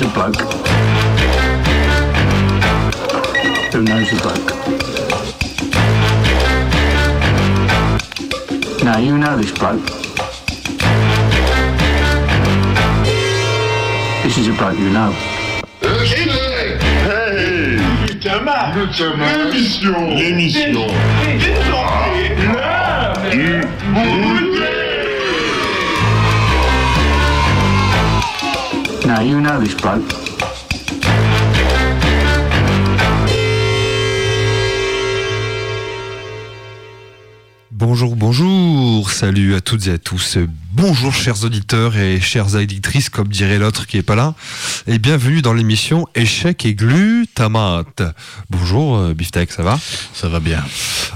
knows 0.00 0.10
a 0.10 0.14
bloke? 0.14 0.36
Who 3.72 3.82
knows 3.82 4.12
a 4.12 4.16
bloke? 4.22 4.50
Now 8.82 8.98
you 8.98 9.18
know 9.18 9.36
this 9.36 9.52
bloke. 9.52 9.84
This 14.22 14.38
is 14.38 14.48
a 14.48 14.52
bloke 14.52 14.78
you 14.78 14.90
know. 14.90 15.12
Hey, 15.82 17.78
Notamment, 18.08 18.72
l'émission. 20.16 20.86
Now 29.20 29.26
you 29.26 29.38
know 29.38 29.60
this 29.62 29.74
bloke. 29.74 30.00
Bonjour, 37.70 38.16
bonjour, 38.16 39.10
salut 39.10 39.54
à 39.54 39.60
toutes 39.60 39.88
et 39.88 39.90
à 39.90 39.98
tous. 39.98 40.38
Bonjour 40.72 41.12
chers 41.12 41.44
auditeurs 41.44 41.98
et 41.98 42.18
chères 42.18 42.54
auditrices, 42.54 43.10
comme 43.10 43.28
dirait 43.28 43.58
l'autre 43.58 43.86
qui 43.86 43.98
est 43.98 44.02
pas 44.02 44.14
là. 44.14 44.32
Et 44.86 44.98
bienvenue 44.98 45.42
dans 45.42 45.52
l'émission 45.52 46.08
Échec 46.14 46.64
et 46.64 46.74
glutamate. 46.74 48.02
Bonjour 48.48 48.96
euh, 48.96 49.12
Biftec, 49.12 49.52
ça 49.52 49.62
va? 49.62 49.78
Ça 50.14 50.30
va 50.30 50.40
bien. 50.40 50.64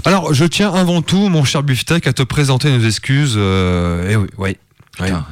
Alors, 0.05 0.35
je 0.35 0.45
tiens 0.45 0.75
avant 0.75 1.01
tout, 1.01 1.31
mon 1.31 1.45
cher 1.45 1.63
Biftec, 1.63 2.07
à 2.07 2.13
te 2.13 2.23
présenter 2.23 2.71
nos 2.71 2.87
excuses. 2.87 3.37
euh, 3.39 4.11
eh 4.11 4.17
oui, 4.17 4.27
oui. 4.37 4.57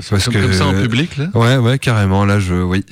C'est 0.01 0.11
parce 0.11 0.25
comme, 0.25 0.35
que 0.35 0.41
comme 0.41 0.53
ça 0.53 0.67
en 0.67 0.73
public 0.75 1.17
là 1.17 1.27
Ouais, 1.35 1.57
ouais, 1.57 1.79
carrément. 1.79 2.25
Là, 2.25 2.41
je, 2.41 2.55
oui. 2.55 2.85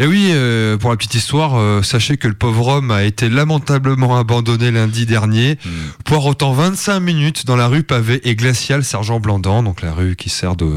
Et 0.00 0.06
oui, 0.06 0.30
euh, 0.32 0.76
pour 0.78 0.90
la 0.90 0.96
petite 0.96 1.14
histoire, 1.14 1.56
euh, 1.56 1.82
sachez 1.82 2.16
que 2.16 2.28
le 2.28 2.34
pauvre 2.34 2.68
homme 2.68 2.90
a 2.90 3.04
été 3.04 3.28
lamentablement 3.28 4.16
abandonné 4.18 4.70
lundi 4.70 5.04
dernier, 5.06 5.58
Hmm. 5.64 5.68
pour 6.04 6.24
autant 6.26 6.52
25 6.52 7.00
minutes 7.00 7.44
dans 7.46 7.56
la 7.56 7.66
rue 7.68 7.82
pavée 7.82 8.20
et 8.28 8.34
glaciale 8.36 8.84
Sergent 8.84 9.20
Blandan, 9.20 9.62
donc 9.62 9.82
la 9.82 9.92
rue 9.92 10.16
qui 10.16 10.30
sert 10.30 10.56
de, 10.56 10.70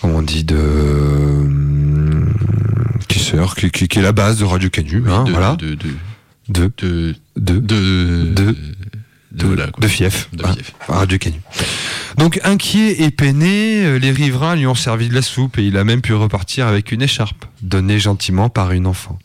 comment 0.00 0.16
on 0.16 0.22
dit, 0.22 0.44
de, 0.44 1.46
qui 3.08 3.18
sert, 3.18 3.54
qui, 3.54 3.70
qui, 3.70 3.88
qui 3.88 3.98
est 3.98 4.02
la 4.02 4.12
base 4.12 4.38
de 4.38 4.44
Radio 4.44 4.70
Canu, 4.70 5.04
hein, 5.08 5.24
de, 5.24 5.30
voilà, 5.30 5.56
de, 5.56 5.74
de, 5.74 6.70
de, 6.78 7.14
de, 7.36 7.58
de, 7.58 8.24
de, 8.32 8.56
De- 9.32 9.54
fief, 9.86 10.28
De 10.32 10.44
fief. 10.46 10.72
Canu. 11.20 11.40
Donc 12.18 12.40
inquiet 12.42 13.02
et 13.02 13.10
peiné, 13.10 13.84
euh, 13.84 13.98
les 13.98 14.10
riverains 14.10 14.56
lui 14.56 14.66
ont 14.66 14.74
servi 14.74 15.08
de 15.08 15.14
la 15.14 15.22
soupe 15.22 15.58
et 15.58 15.62
il 15.64 15.76
a 15.76 15.84
même 15.84 16.00
pu 16.02 16.14
repartir 16.14 16.66
avec 16.66 16.90
une 16.90 17.00
écharpe, 17.02 17.44
donnée 17.62 18.00
gentiment 18.00 18.48
par 18.48 18.72
une 18.72 18.86
enfant. 18.86 19.18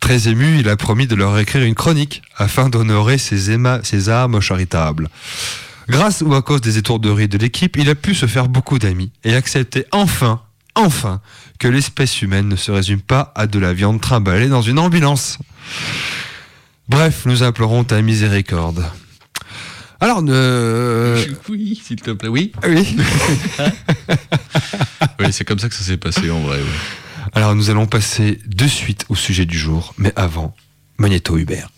Très 0.00 0.28
ému, 0.28 0.58
il 0.60 0.68
a 0.68 0.76
promis 0.76 1.06
de 1.06 1.14
leur 1.14 1.36
écrire 1.38 1.62
une 1.62 1.74
chronique 1.74 2.22
afin 2.36 2.68
d'honorer 2.68 3.18
ses, 3.18 3.56
ses 3.82 4.08
âmes 4.10 4.40
charitables. 4.40 5.08
Grâce 5.88 6.22
ou 6.24 6.34
à 6.34 6.42
cause 6.42 6.60
des 6.60 6.78
étourderies 6.78 7.28
de 7.28 7.38
l'équipe, 7.38 7.76
il 7.76 7.88
a 7.90 7.94
pu 7.94 8.14
se 8.14 8.26
faire 8.26 8.48
beaucoup 8.48 8.78
d'amis 8.78 9.10
et 9.24 9.34
accepter 9.34 9.86
enfin, 9.92 10.40
enfin, 10.74 11.20
que 11.58 11.68
l'espèce 11.68 12.22
humaine 12.22 12.48
ne 12.48 12.56
se 12.56 12.70
résume 12.70 13.00
pas 13.00 13.32
à 13.34 13.46
de 13.46 13.58
la 13.58 13.72
viande 13.72 14.00
trimballée 14.00 14.48
dans 14.48 14.62
une 14.62 14.78
ambulance. 14.78 15.38
Bref, 16.88 17.22
nous 17.26 17.42
implorons 17.42 17.84
ta 17.84 18.00
miséricorde. 18.02 18.84
Alors, 20.00 20.22
euh, 20.28 21.24
Oui, 21.48 21.80
s'il 21.82 22.00
te 22.00 22.10
plaît. 22.10 22.28
Oui, 22.28 22.52
oui. 22.66 22.96
oui 25.20 25.32
c'est 25.32 25.44
comme 25.44 25.58
ça 25.58 25.68
que 25.68 25.74
ça 25.74 25.82
s'est 25.84 25.96
passé 25.96 26.30
en 26.30 26.40
vrai. 26.40 26.58
oui. 26.58 26.70
Alors, 27.32 27.54
nous 27.54 27.70
allons 27.70 27.86
passer 27.86 28.38
de 28.46 28.66
suite 28.66 29.06
au 29.08 29.14
sujet 29.14 29.46
du 29.46 29.58
jour, 29.58 29.94
mais 29.98 30.12
avant, 30.14 30.54
Magneto 30.98 31.38
Hubert. 31.38 31.68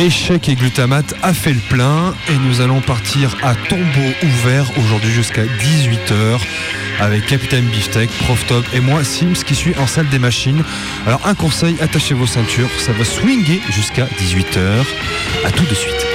Échec 0.00 0.48
et 0.48 0.54
glutamate 0.54 1.14
a 1.22 1.34
fait 1.34 1.52
le 1.52 1.60
plein 1.68 2.14
et 2.30 2.38
nous 2.48 2.62
allons 2.62 2.80
partir 2.80 3.36
à 3.42 3.54
tombeau 3.54 4.10
ouvert 4.22 4.64
aujourd'hui 4.78 5.10
jusqu'à 5.10 5.44
18h 5.44 6.40
avec 7.00 7.26
Capitaine 7.26 7.66
Beefsteak, 7.66 8.08
Prof 8.24 8.46
Top 8.46 8.64
et 8.72 8.80
moi 8.80 9.04
Sims 9.04 9.44
qui 9.44 9.54
suis 9.54 9.76
en 9.78 9.86
salle 9.86 10.08
des 10.08 10.18
machines. 10.18 10.64
Alors 11.06 11.20
un 11.26 11.34
conseil, 11.34 11.76
attachez 11.82 12.14
vos 12.14 12.26
ceintures, 12.26 12.70
ça 12.78 12.92
va 12.92 13.04
swinguer 13.04 13.60
jusqu'à 13.68 14.06
18h. 14.06 14.86
À 15.44 15.50
tout 15.50 15.64
de 15.64 15.74
suite. 15.74 16.09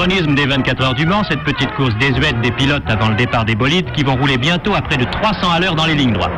Anachronisme 0.00 0.34
des 0.34 0.46
24 0.46 0.82
heures 0.82 0.94
du 0.94 1.04
Mans, 1.04 1.22
cette 1.28 1.44
petite 1.44 1.70
course 1.74 1.94
désuète 1.96 2.40
des 2.40 2.50
pilotes 2.52 2.88
avant 2.88 3.10
le 3.10 3.16
départ 3.16 3.44
des 3.44 3.54
bolides 3.54 3.92
qui 3.92 4.02
vont 4.02 4.16
rouler 4.16 4.38
bientôt 4.38 4.74
à 4.74 4.80
près 4.80 4.96
de 4.96 5.04
300 5.04 5.50
à 5.50 5.60
l'heure 5.60 5.74
dans 5.74 5.84
les 5.84 5.94
lignes 5.94 6.14
droites. 6.14 6.32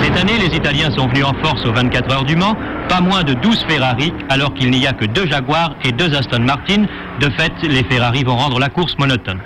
Cette 0.00 0.16
année, 0.16 0.38
les 0.38 0.54
Italiens 0.54 0.92
sont 0.92 1.08
venus 1.08 1.24
en 1.24 1.34
force 1.42 1.66
aux 1.66 1.72
24 1.72 2.12
heures 2.12 2.24
du 2.24 2.36
Mans, 2.36 2.54
pas 2.88 3.00
moins 3.00 3.24
de 3.24 3.34
12 3.34 3.64
Ferrari, 3.68 4.12
alors 4.28 4.54
qu'il 4.54 4.70
n'y 4.70 4.86
a 4.86 4.92
que 4.92 5.06
deux 5.06 5.26
Jaguars 5.26 5.74
et 5.84 5.90
deux 5.90 6.14
Aston 6.14 6.42
Martin. 6.42 6.84
De 7.18 7.30
fait, 7.30 7.52
les 7.64 7.82
Ferrari 7.82 8.22
vont 8.22 8.36
rendre 8.36 8.60
la 8.60 8.68
course 8.68 8.96
monotone. 8.96 9.40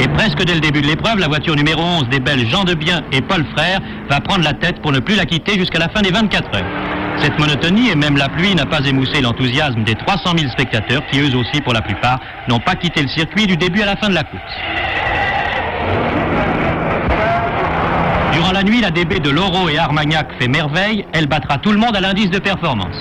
Et 0.00 0.08
presque 0.08 0.42
dès 0.44 0.54
le 0.54 0.60
début 0.60 0.80
de 0.80 0.86
l'épreuve, 0.86 1.18
la 1.18 1.28
voiture 1.28 1.56
numéro 1.56 1.82
11 1.82 2.08
des 2.08 2.20
Belges 2.20 2.48
Jean 2.48 2.64
Debien 2.64 3.02
et 3.12 3.20
Paul 3.20 3.44
Frère 3.54 3.80
va 4.08 4.18
prendre 4.20 4.44
la 4.44 4.54
tête 4.54 4.80
pour 4.80 4.92
ne 4.92 5.00
plus 5.00 5.14
la 5.14 5.26
quitter 5.26 5.58
jusqu'à 5.58 5.78
la 5.78 5.90
fin 5.90 6.00
des 6.00 6.10
24 6.10 6.56
heures. 6.56 6.81
Cette 7.22 7.38
monotonie 7.38 7.88
et 7.88 7.94
même 7.94 8.16
la 8.16 8.28
pluie 8.28 8.52
n'a 8.52 8.66
pas 8.66 8.84
émoussé 8.84 9.20
l'enthousiasme 9.20 9.84
des 9.84 9.94
300 9.94 10.32
000 10.36 10.50
spectateurs 10.50 11.06
qui, 11.06 11.20
eux 11.20 11.36
aussi, 11.36 11.60
pour 11.60 11.72
la 11.72 11.80
plupart, 11.80 12.18
n'ont 12.48 12.58
pas 12.58 12.74
quitté 12.74 13.00
le 13.00 13.06
circuit 13.06 13.46
du 13.46 13.56
début 13.56 13.80
à 13.80 13.86
la 13.86 13.94
fin 13.94 14.08
de 14.08 14.14
la 14.14 14.24
course. 14.24 14.42
Durant 18.32 18.50
la 18.50 18.64
nuit, 18.64 18.80
la 18.80 18.90
DB 18.90 19.20
de 19.20 19.30
Loro 19.30 19.68
et 19.68 19.78
Armagnac 19.78 20.30
fait 20.40 20.48
merveille. 20.48 21.06
Elle 21.12 21.28
battra 21.28 21.58
tout 21.58 21.70
le 21.70 21.78
monde 21.78 21.94
à 21.94 22.00
l'indice 22.00 22.30
de 22.30 22.40
performance. 22.40 22.96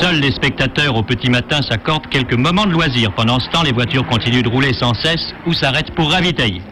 Seuls 0.00 0.18
les 0.18 0.32
spectateurs 0.32 0.96
au 0.96 1.04
petit 1.04 1.30
matin 1.30 1.62
s'accordent 1.62 2.08
quelques 2.08 2.34
moments 2.34 2.66
de 2.66 2.72
loisir. 2.72 3.12
Pendant 3.12 3.38
ce 3.38 3.48
temps, 3.50 3.62
les 3.62 3.72
voitures 3.72 4.06
continuent 4.06 4.42
de 4.42 4.48
rouler 4.48 4.72
sans 4.72 4.94
cesse 4.94 5.34
ou 5.46 5.52
s'arrêtent 5.52 5.94
pour 5.94 6.10
ravitailler. 6.10 6.62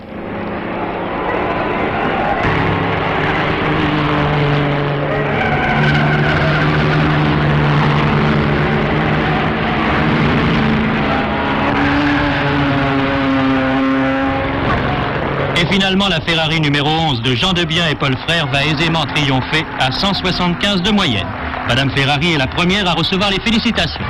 Finalement, 15.77 16.09
la 16.09 16.23
Ferrari 16.23 16.59
numéro 16.59 16.89
11 16.89 17.21
de 17.21 17.35
Jean 17.35 17.53
Debien 17.53 17.87
et 17.91 17.95
Paul 17.95 18.17
Frère 18.27 18.47
va 18.47 18.65
aisément 18.65 19.05
triompher 19.15 19.67
à 19.79 19.93
175 19.93 20.81
de 20.81 20.91
moyenne. 20.91 21.27
Madame 21.69 21.91
Ferrari 21.91 22.33
est 22.33 22.39
la 22.39 22.47
première 22.47 22.89
à 22.89 22.95
recevoir 22.95 23.29
les 23.31 23.41
félicitations. 23.41 24.01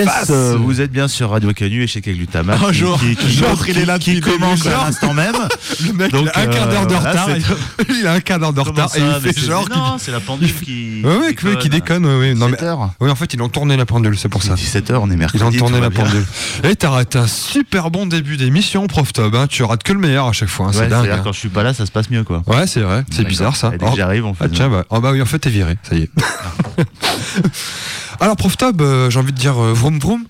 Yes, 0.00 0.08
face 0.08 0.30
euh, 0.30 0.56
vous 0.58 0.80
êtes 0.80 0.90
bien 0.92 1.08
sur 1.08 1.30
Radio 1.30 1.52
Canu 1.52 1.82
et 1.82 1.86
chez 1.86 2.00
Glutamax. 2.00 2.60
Bonjour. 2.60 2.98
Qui, 3.00 3.16
qui, 3.16 3.26
qui, 3.36 3.44
il 3.70 3.78
est 3.78 3.84
là 3.84 3.98
qui 3.98 4.20
commence 4.20 4.66
à 4.66 4.70
l'instant 4.86 5.14
même. 5.14 5.34
Le 5.86 5.92
mec, 5.92 6.12
Donc, 6.12 6.28
il 6.34 6.38
a 6.38 6.42
un 6.42 6.46
quart 6.46 6.68
d'heure 6.68 6.86
de 6.86 6.94
euh, 6.94 6.98
retard. 6.98 7.28
voilà, 7.28 7.38
il- 8.00 8.06
a 8.06 8.12
un 8.12 8.20
quart 8.20 8.38
d'heure 8.38 8.52
de 8.52 8.60
retard 8.60 8.90
ça, 8.90 8.98
et 8.98 9.02
il 9.02 9.32
fait 9.32 9.40
genre. 9.40 9.68
Non, 9.70 9.96
c'est 9.98 10.10
la 10.12 10.20
pendule 10.20 10.52
qui. 10.54 11.02
Ouais, 11.04 11.16
ouais, 11.16 11.34
qui, 11.34 11.56
qui 11.58 11.68
déconne, 11.68 12.04
ouais, 12.06 12.18
ouais. 12.18 12.34
Non, 12.34 12.46
mais, 12.48 12.56
7 12.58 12.62
heures. 12.64 12.90
oui, 13.00 13.10
en 13.10 13.14
fait, 13.14 13.32
ils 13.34 13.42
ont 13.42 13.48
tourné 13.48 13.76
la 13.76 13.86
pendule, 13.86 14.18
c'est 14.18 14.28
pour 14.28 14.42
ça. 14.42 14.54
17h, 14.54 14.94
on 15.00 15.10
est 15.10 15.14
Ils 15.14 15.18
mercredi. 15.18 15.44
ont 15.44 15.50
tourné 15.52 15.80
la 15.80 15.90
pendule. 15.90 16.24
Et 16.64 16.76
t'as 16.76 16.90
raté 16.90 17.18
un 17.18 17.26
super 17.26 17.90
bon 17.90 18.06
début 18.06 18.36
d'émission, 18.36 18.86
Prof 18.86 19.12
Tob. 19.12 19.34
Hein. 19.34 19.46
Tu 19.48 19.62
rates 19.62 19.82
que 19.82 19.92
le 19.92 19.98
meilleur 19.98 20.26
à 20.26 20.32
chaque 20.32 20.48
fois. 20.48 20.66
hein. 20.68 20.70
C'est 20.72 20.88
dingue. 20.88 21.08
hein. 21.10 21.20
quand 21.24 21.32
je 21.32 21.38
suis 21.38 21.48
pas 21.48 21.62
là, 21.62 21.74
ça 21.74 21.86
se 21.86 21.90
passe 21.92 22.10
mieux 22.10 22.24
quoi. 22.24 22.42
Ouais, 22.46 22.66
c'est 22.66 22.80
vrai. 22.80 23.04
C'est 23.10 23.24
bizarre 23.24 23.56
ça. 23.56 23.68
Et 23.74 23.78
dès 23.78 23.86
que 23.86 23.90
Oh. 23.92 23.94
j'arrive, 23.96 24.24
on 24.26 24.34
fait. 24.34 24.44
Ah 24.44 24.48
tiens, 24.52 24.68
bah, 24.68 24.84
oh, 24.90 25.00
bah 25.00 25.10
oui, 25.12 25.20
en 25.22 25.26
fait, 25.26 25.38
t'es 25.40 25.50
viré. 25.50 25.76
Ça 25.82 25.94
y 25.96 26.02
est. 26.02 26.10
Alors, 28.20 28.36
Prof 28.36 28.56
Tob, 28.56 28.80
euh, 28.82 29.10
j'ai 29.10 29.18
envie 29.18 29.32
de 29.32 29.38
dire 29.38 29.58
euh, 29.62 29.72
vroom 29.72 29.98
vroom. 29.98 30.24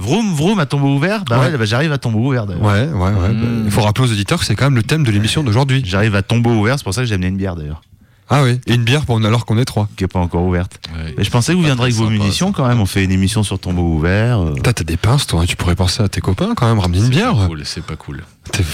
Vroom, 0.00 0.32
vroom 0.32 0.60
à 0.60 0.66
tombeau 0.66 0.94
ouvert. 0.94 1.24
Bah 1.24 1.40
ouais, 1.40 1.46
Ouais. 1.46 1.58
bah, 1.58 1.64
j'arrive 1.64 1.90
à 1.92 1.98
tombeau 1.98 2.20
ouvert 2.28 2.46
d'ailleurs. 2.46 2.62
Ouais, 2.64 2.86
ouais, 2.86 3.12
ouais. 3.20 3.28
Mmh. 3.30 3.40
bah, 3.42 3.62
Il 3.64 3.70
faut 3.70 3.80
rappeler 3.82 4.08
aux 4.08 4.12
auditeurs 4.12 4.38
que 4.38 4.44
c'est 4.46 4.54
quand 4.54 4.66
même 4.66 4.76
le 4.76 4.84
thème 4.84 5.02
de 5.02 5.10
l'émission 5.10 5.42
d'aujourd'hui. 5.42 5.82
J'arrive 5.84 6.14
à 6.14 6.22
tombeau 6.22 6.50
ouvert, 6.50 6.78
c'est 6.78 6.84
pour 6.84 6.94
ça 6.94 7.00
que 7.02 7.06
j'ai 7.08 7.14
amené 7.14 7.26
une 7.28 7.36
bière 7.36 7.56
d'ailleurs, 7.56 7.82
Ah 8.30 8.42
oui, 8.42 8.60
et 8.66 8.74
une 8.74 8.84
bière 8.84 9.06
pour 9.06 9.16
alors 9.24 9.46
qu'on 9.46 9.56
est 9.56 9.64
trois. 9.64 9.88
qui 9.96 10.04
est 10.04 10.08
pas 10.08 10.18
encore 10.18 10.42
ouverte. 10.42 10.78
Ouais. 10.94 11.14
Mais 11.16 11.24
je 11.24 11.30
pensais 11.30 11.52
que 11.52 11.56
vous 11.56 11.64
viendrez 11.64 11.84
avec 11.84 11.94
vos 11.94 12.10
munitions 12.10 12.52
quand 12.52 12.66
même. 12.68 12.78
On 12.80 12.84
fait 12.86 13.02
une 13.02 13.10
émission 13.12 13.42
sur 13.42 13.58
tombeau 13.58 13.94
ouvert. 13.94 14.40
euh. 14.40 14.54
T'as 14.62 14.72
des 14.84 14.98
pinces, 14.98 15.26
toi. 15.26 15.46
Tu 15.46 15.56
pourrais 15.56 15.74
penser 15.76 16.02
à 16.02 16.08
tes 16.08 16.20
copains 16.20 16.52
quand 16.54 16.68
même, 16.68 16.78
ramener 16.78 16.98
une 16.98 17.04
C'est 17.04 17.10
bière. 17.10 17.34
pas 17.34 17.46
cool, 17.46 17.62
c'est 17.64 17.82
pas 17.84 17.96
cool. 17.96 18.22
T'es- 18.52 18.64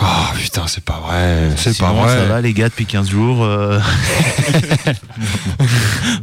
Ah 0.00 0.30
putain, 0.36 0.66
c'est 0.68 0.84
pas 0.84 1.00
vrai. 1.04 1.50
C'est 1.56 1.76
pas 1.78 1.92
vrai. 1.92 2.08
Ça 2.16 2.24
va 2.26 2.40
les 2.40 2.52
gars 2.52 2.68
depuis 2.68 2.86
15 2.86 3.10
jours. 3.10 3.42
euh. 3.42 3.80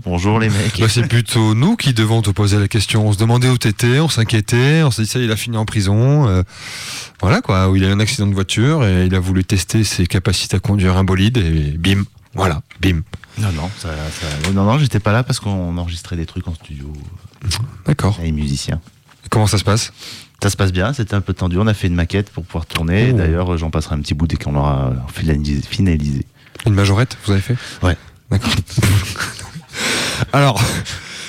Bonjour 0.05 0.39
les 0.39 0.49
mecs. 0.49 0.79
Bah, 0.79 0.87
c'est 0.89 1.07
plutôt 1.07 1.53
nous 1.55 1.75
qui 1.75 1.93
devons 1.93 2.21
te 2.21 2.29
poser 2.29 2.59
la 2.59 2.67
question. 2.67 3.07
On 3.07 3.13
se 3.13 3.17
demandait 3.17 3.49
où 3.49 3.57
t'étais, 3.57 3.99
on 3.99 4.09
s'inquiétait, 4.09 4.83
on 4.83 4.91
s'est 4.91 5.03
dit 5.03 5.07
ça, 5.09 5.19
il 5.19 5.31
a 5.31 5.35
fini 5.35 5.57
en 5.57 5.65
prison. 5.65 6.27
euh, 6.27 6.43
voilà 7.21 7.41
quoi, 7.41 7.69
où 7.69 7.75
il 7.75 7.83
a 7.83 7.89
eu 7.89 7.91
un 7.91 7.99
accident 7.99 8.27
de 8.27 8.33
voiture 8.33 8.85
et 8.85 9.05
il 9.05 9.15
a 9.15 9.19
voulu 9.19 9.43
tester 9.43 9.83
ses 9.83 10.05
capacités 10.05 10.57
à 10.57 10.59
conduire 10.59 10.97
un 10.97 11.03
bolide 11.03 11.37
et 11.37 11.75
bim, 11.77 12.03
voilà, 12.37 12.61
bim. 12.79 13.01
Non 13.37 13.51
non, 13.51 13.69
ça, 13.77 13.89
ça- 13.89 14.51
non 14.51 14.63
non, 14.63 14.77
j'étais 14.79 14.99
pas 14.99 15.11
là 15.11 15.23
parce 15.23 15.39
qu'on 15.39 15.77
enregistrait 15.77 16.15
des 16.15 16.25
trucs 16.25 16.47
en 16.47 16.55
studio 16.55 16.91
D'accord. 17.85 18.17
les 18.21 18.31
musiciens. 18.31 18.79
Comment 19.29 19.47
ça 19.47 19.57
se 19.57 19.63
passe? 19.63 19.91
Ça 20.41 20.49
se 20.49 20.55
passe 20.55 20.71
bien, 20.71 20.93
c'était 20.93 21.15
un 21.15 21.21
peu 21.21 21.33
tendu. 21.33 21.57
On 21.57 21.67
a 21.67 21.73
fait 21.73 21.87
une 21.87 21.95
maquette 21.95 22.29
pour 22.29 22.45
pouvoir 22.45 22.65
tourner. 22.65 23.11
Oh. 23.13 23.17
D'ailleurs, 23.17 23.57
j'en 23.57 23.69
passerai 23.69 23.95
un 23.95 23.99
petit 23.99 24.13
bout 24.13 24.27
dès 24.27 24.37
qu'on 24.37 24.53
l'aura 24.53 24.93
finalisé. 25.13 26.25
Une 26.65 26.73
majorette, 26.73 27.17
vous 27.25 27.31
avez 27.33 27.41
fait? 27.41 27.57
Ouais. 27.83 27.97
D'accord. 28.31 28.51
Alors, 30.33 30.61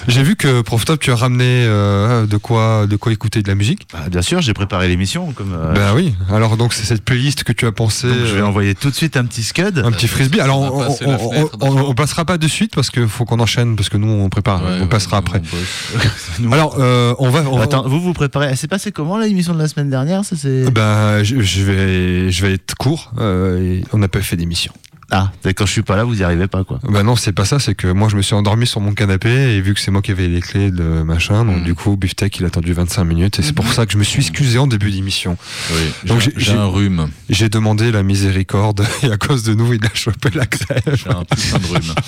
j'ai 0.07 0.23
vu 0.23 0.37
que 0.37 0.61
Prof 0.63 0.85
Top, 0.85 1.01
tu 1.01 1.11
as 1.11 1.17
ramené 1.17 1.65
euh, 1.67 2.27
de 2.27 2.37
quoi, 2.37 2.87
de 2.87 2.97
quoi 2.97 3.13
écouter 3.13 3.43
de 3.43 3.49
la 3.49 3.55
musique. 3.55 3.89
Bah, 3.93 4.09
bien 4.11 4.23
sûr, 4.23 4.41
j'ai 4.41 4.55
préparé 4.55 4.89
l'émission. 4.89 5.33
Comme, 5.33 5.53
euh, 5.55 5.73
Ben 5.75 5.95
oui. 5.95 6.15
Alors 6.31 6.57
donc 6.57 6.73
c'est 6.73 6.85
cette 6.85 7.03
playlist 7.05 7.45
que 7.45 7.53
tu 7.53 7.67
as 7.67 7.73
pensé. 7.73 8.07
donc, 8.07 8.17
je 8.27 8.35
vais 8.35 8.41
euh, 8.41 8.47
envoyer 8.47 8.75
tout 8.75 8.91
de 8.91 8.95
suite 8.95 9.17
un 9.17 9.25
petit 9.25 9.43
scud. 9.43 9.83
un 9.85 9.91
petit 9.91 10.09
frisbee. 10.09 10.41
Alors 10.41 10.61
On 10.61 11.89
on, 11.91 11.95
passera 11.95 12.25
pas 12.25 12.39
de 12.39 12.47
suite 12.49 12.75
parce 12.75 12.91
qu'il 12.91 13.09
faut 13.09 13.25
qu'on 13.25 13.41
enchaîne 13.41 13.77
parce 13.77 13.89
que 13.89 13.97
nous 13.97 14.09
on 14.09 14.29
prépare, 14.29 14.63
Ouais, 14.63 14.71
on 14.79 14.83
ouais, 14.83 14.89
passera 14.89 15.17
après. 15.19 15.41
Nous- 16.39 16.53
Alors 16.53 16.77
euh, 16.79 17.15
on 17.19 17.31
va. 17.31 17.41
Attends, 17.63 17.87
vous 17.89 18.01
vous 18.01 18.13
préparez. 18.13 18.47
Elle 18.51 18.57
s'est 18.57 18.69
passée 18.69 18.93
comment 18.93 19.19
l'émission 19.19 19.55
de 19.55 19.59
la 19.59 19.69
semaine 19.69 19.91
dernière 19.91 20.25
Ça 20.25 20.37
c'est. 20.37 20.71
Ben, 20.71 21.23
je, 21.25 21.41
je 21.41 21.63
vais, 21.63 22.31
je 22.31 22.47
vais 22.47 22.55
être 22.55 22.75
court. 22.77 23.13
euh, 23.19 23.61
et 23.63 23.85
on 23.93 23.99
n'a 23.99 24.09
pas 24.09 24.21
fait 24.21 24.37
d'émission. 24.37 24.73
Ah, 25.11 25.33
c'est 25.43 25.55
quand 25.55 25.65
je 25.65 25.73
suis 25.73 25.83
pas 25.83 25.97
là, 25.97 26.05
vous 26.05 26.21
y 26.21 26.23
arrivez 26.23 26.49
pas 26.49 26.65
quoi. 26.65 26.81
Ben 26.83 27.03
non, 27.03 27.17
c'est 27.17 27.33
pas 27.33 27.47
ça. 27.47 27.59
C'est 27.59 27.75
que 27.75 27.87
moi, 27.87 28.11
je 28.11 28.17
me 28.17 28.21
suis 28.21 28.35
endormi 28.35 28.67
sur 28.67 28.81
mon 28.83 28.93
canapé 28.93 29.31
et 29.31 29.61
vu 29.63 29.73
que 29.73 29.81
c'est 29.81 29.91
moi 29.91 30.03
qui 30.03 30.11
avais 30.11 30.29
les 30.29 30.43
clés 30.43 30.71
de 30.71 30.83
machin, 31.03 31.47
donc 31.47 31.63
Mm. 31.63 31.65
du 31.65 31.75
coup, 31.75 31.97
Biftech, 31.97 32.37
il 32.39 32.45
a 32.45 32.49
attendu 32.49 32.75
25 32.75 33.05
minutes 33.05 33.39
et 33.39 33.43
c'est 33.43 33.55
pour 33.55 33.67
ça 33.73 33.87
que 33.87 33.93
je 33.93 33.97
me 33.99 34.05
suis 34.05 34.21
excusé 34.21 34.59
en 34.59 34.67
début 34.67 34.91
d'émission. 34.91 35.39
Oui, 35.73 35.81
Donc, 36.09 36.31
j'ai 36.37 36.53
un 36.53 36.67
rhume. 36.67 37.09
J'ai 37.31 37.49
demandé 37.49 37.91
la 37.91 38.03
miséricorde 38.03 38.87
et 39.03 39.11
à 39.11 39.17
cause 39.17 39.45
de 39.45 39.55
nous, 39.55 39.73
il 39.73 39.85
a 39.87 39.91
chopé 39.95 40.29
la 40.35 40.45
crève. 40.45 40.83
J'ai 40.95 41.09
un 41.11 41.25
putain 41.25 41.59
de 41.59 41.67
rhume. 41.67 41.95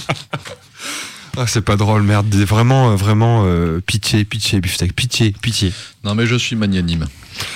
Ah, 1.36 1.46
c'est 1.46 1.60
pas 1.62 1.76
drôle, 1.76 2.02
merde. 2.02 2.26
Vraiment, 2.34 2.90
euh, 2.90 2.96
vraiment, 2.96 3.44
euh, 3.46 3.80
pitié, 3.80 4.24
pitié, 4.24 4.60
Biftech, 4.60 4.92
pitié, 4.92 5.32
pitié. 5.40 5.72
Non, 6.02 6.14
mais 6.16 6.26
je 6.26 6.34
suis 6.34 6.56
magnanime. 6.56 7.06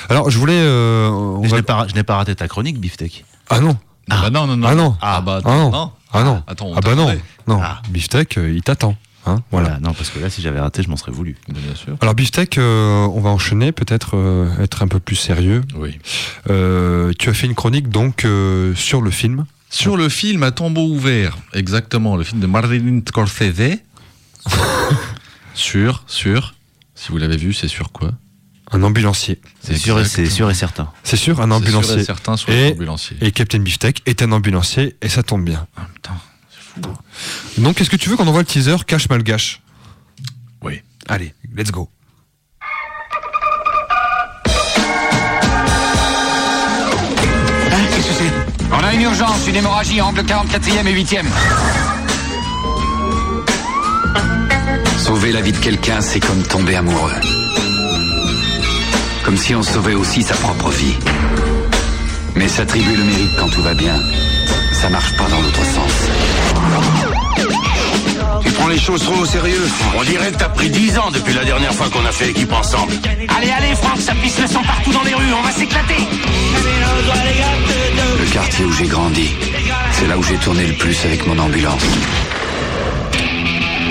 Alors, 0.08 0.30
je 0.30 0.38
voulais. 0.38 0.54
euh, 0.56 1.08
on 1.08 1.40
Mais 1.40 1.46
Je 1.48 1.50
va- 1.50 1.56
n'ai 1.58 1.62
pas, 1.62 1.86
je 1.88 1.94
n'ai 1.94 2.04
pas 2.04 2.16
raté 2.16 2.34
ta 2.36 2.46
chronique, 2.46 2.78
Beefsteak. 2.80 3.24
Ah 3.50 3.58
non, 3.60 3.76
Ah, 4.10 4.22
bah 4.22 4.30
non, 4.30 4.46
non, 4.46 4.56
non. 4.56 4.68
Ah 4.68 4.74
non. 4.74 4.96
Ah 5.00 5.20
bah 5.20 5.40
Ah 5.44 5.48
non. 5.48 5.70
non. 5.70 5.92
ah 6.12 6.22
non, 6.24 6.42
Attends, 6.46 6.66
on 6.66 6.74
ah 6.76 6.80
bah 6.80 6.94
non, 6.94 7.14
non. 7.46 7.60
Ah. 7.62 7.80
Biftech, 7.90 8.38
euh, 8.38 8.52
il 8.52 8.62
t'attend. 8.62 8.96
Hein, 9.26 9.42
voilà. 9.50 9.68
Voilà. 9.68 9.80
Non, 9.80 9.94
parce 9.94 10.10
que 10.10 10.18
là, 10.18 10.28
si 10.28 10.42
j'avais 10.42 10.60
raté, 10.60 10.82
je 10.82 10.90
m'en 10.90 10.96
serais 10.96 11.12
voulu. 11.12 11.36
Bien 11.48 11.74
sûr. 11.74 11.96
Alors 12.00 12.14
Biftech, 12.14 12.58
euh, 12.58 13.06
on 13.06 13.20
va 13.20 13.30
enchaîner, 13.30 13.72
peut-être 13.72 14.16
euh, 14.16 14.62
être 14.62 14.82
un 14.82 14.88
peu 14.88 15.00
plus 15.00 15.16
sérieux. 15.16 15.62
Oui. 15.76 15.98
Euh, 16.50 17.12
tu 17.18 17.30
as 17.30 17.34
fait 17.34 17.46
une 17.46 17.54
chronique 17.54 17.88
donc 17.88 18.26
sur 18.74 19.00
le 19.00 19.10
film. 19.10 19.46
Sur 19.70 19.96
le 19.96 20.08
film 20.08 20.42
à 20.44 20.52
tombeau 20.52 20.86
ouvert, 20.86 21.36
exactement, 21.52 22.16
le 22.16 22.22
film 22.22 22.40
de 22.40 22.46
Martin 22.46 23.00
Scorsese. 23.08 23.78
sur, 25.54 26.04
sur, 26.06 26.54
si 26.94 27.10
vous 27.10 27.18
l'avez 27.18 27.36
vu, 27.36 27.52
c'est 27.52 27.66
sur 27.66 27.90
quoi? 27.90 28.12
Un 28.74 28.82
ambulancier. 28.82 29.40
C'est 29.62 29.76
sûr, 29.76 30.00
et- 30.00 30.04
c'est 30.04 30.26
sûr 30.26 30.50
et 30.50 30.54
certain. 30.54 30.90
C'est 31.04 31.16
sûr, 31.16 31.40
un 31.40 31.44
C'est 31.44 31.48
sûr 31.48 31.56
ambulancier. 31.78 31.98
et 32.00 32.04
certain 32.04 32.36
sur 32.36 32.50
Et- 32.50 32.70
l'ambulancier. 32.70 33.16
Et 33.20 33.30
Captain 33.30 33.60
Biftech 33.60 34.02
est 34.04 34.20
un 34.20 34.32
ambulancier 34.32 34.96
et 35.00 35.08
ça 35.08 35.22
tombe 35.22 35.44
bien. 35.44 35.66
Ah, 35.76 35.86
putain, 35.94 36.14
c'est 36.50 36.82
fou. 36.82 36.92
Donc 37.62 37.80
est-ce 37.80 37.88
que 37.88 37.96
tu 37.96 38.08
veux 38.10 38.16
qu'on 38.16 38.26
envoie 38.26 38.40
le 38.40 38.46
teaser 38.46 38.76
cache 38.86 39.08
malgache? 39.08 39.60
Oui. 40.62 40.82
Allez, 41.08 41.34
let's 41.54 41.70
go. 41.70 41.88
Qu'est-ce 47.94 48.08
que 48.08 48.14
c'est? 48.14 48.32
On 48.72 48.84
a 48.84 48.94
une 48.94 49.02
urgence, 49.02 49.46
une 49.48 49.56
hémorragie, 49.56 50.00
angle 50.00 50.22
44e 50.24 50.86
et 50.86 50.92
8e. 50.92 51.26
Sauver 54.98 55.32
la 55.32 55.40
vie 55.42 55.52
de 55.52 55.58
quelqu'un, 55.58 56.00
c'est 56.00 56.20
comme 56.20 56.42
tomber 56.42 56.76
amoureux. 56.76 57.12
Comme 59.24 59.36
si 59.38 59.54
on 59.54 59.62
sauvait 59.62 59.94
aussi 59.94 60.22
sa 60.22 60.34
propre 60.34 60.68
vie. 60.70 60.94
Mais 62.36 62.46
s'attribuer 62.46 62.96
le 62.96 63.04
mérite 63.04 63.30
quand 63.38 63.48
tout 63.48 63.62
va 63.62 63.72
bien, 63.72 63.94
ça 64.72 64.90
marche 64.90 65.16
pas 65.16 65.24
dans 65.30 65.40
l'autre 65.40 65.64
sens. 65.64 65.92
Tu 68.44 68.52
prends 68.52 68.68
les 68.68 68.78
choses 68.78 69.02
trop 69.02 69.16
au 69.16 69.24
sérieux. 69.24 69.66
On 69.98 70.04
dirait 70.04 70.30
que 70.30 70.36
t'as 70.36 70.50
pris 70.50 70.68
10 70.68 70.98
ans 70.98 71.10
depuis 71.10 71.32
la 71.32 71.44
dernière 71.44 71.72
fois 71.72 71.88
qu'on 71.88 72.04
a 72.04 72.12
fait 72.12 72.30
équipe 72.30 72.52
ensemble. 72.52 72.92
Allez, 73.34 73.50
allez, 73.50 73.74
Franck, 73.76 74.00
ça 74.00 74.12
pisse 74.14 74.38
le 74.38 74.46
sang 74.46 74.62
partout 74.62 74.92
dans 74.92 75.02
les 75.04 75.14
rues, 75.14 75.32
on 75.32 75.42
va 75.42 75.52
s'éclater 75.52 75.96
Le 78.20 78.32
quartier 78.32 78.64
où 78.66 78.72
j'ai 78.72 78.86
grandi, 78.86 79.30
c'est 79.92 80.06
là 80.06 80.18
où 80.18 80.22
j'ai 80.22 80.36
tourné 80.36 80.66
le 80.66 80.74
plus 80.74 81.02
avec 81.04 81.26
mon 81.26 81.38
ambulance. 81.38 81.82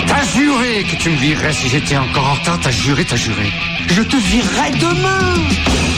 T'as 0.06 0.24
juré 0.38 0.84
que 0.84 0.96
tu 0.96 1.10
me 1.10 1.16
virerais 1.16 1.52
si 1.52 1.68
j'étais 1.68 1.96
encore 1.96 2.28
en 2.28 2.34
retard, 2.34 2.58
t'as 2.62 2.70
juré, 2.70 3.04
t'as 3.04 3.16
juré. 3.16 3.52
Je 3.88 4.02
te 4.02 4.16
virerai 4.16 4.70
demain 4.72 5.34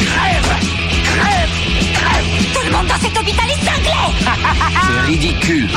Crève 0.04 0.56
Crève 1.04 1.50
Crève 1.94 2.54
Tout 2.54 2.60
le 2.66 2.70
monde 2.72 2.86
dans 2.86 2.98
cet 3.00 3.16
hôpital 3.18 3.46
est 3.48 3.64
cinglé 3.64 3.90
C'est 4.86 5.00
ridicule 5.06 5.68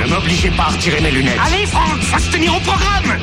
Ne 0.00 0.06
m'obligez 0.08 0.50
pas 0.50 0.64
à 0.64 0.68
retirer 0.68 1.00
mes 1.00 1.10
lunettes. 1.10 1.38
Allez, 1.46 1.66
Franck, 1.66 2.00
faut 2.02 2.18
se 2.18 2.30
tenir 2.30 2.54
au 2.54 2.60
programme 2.60 3.18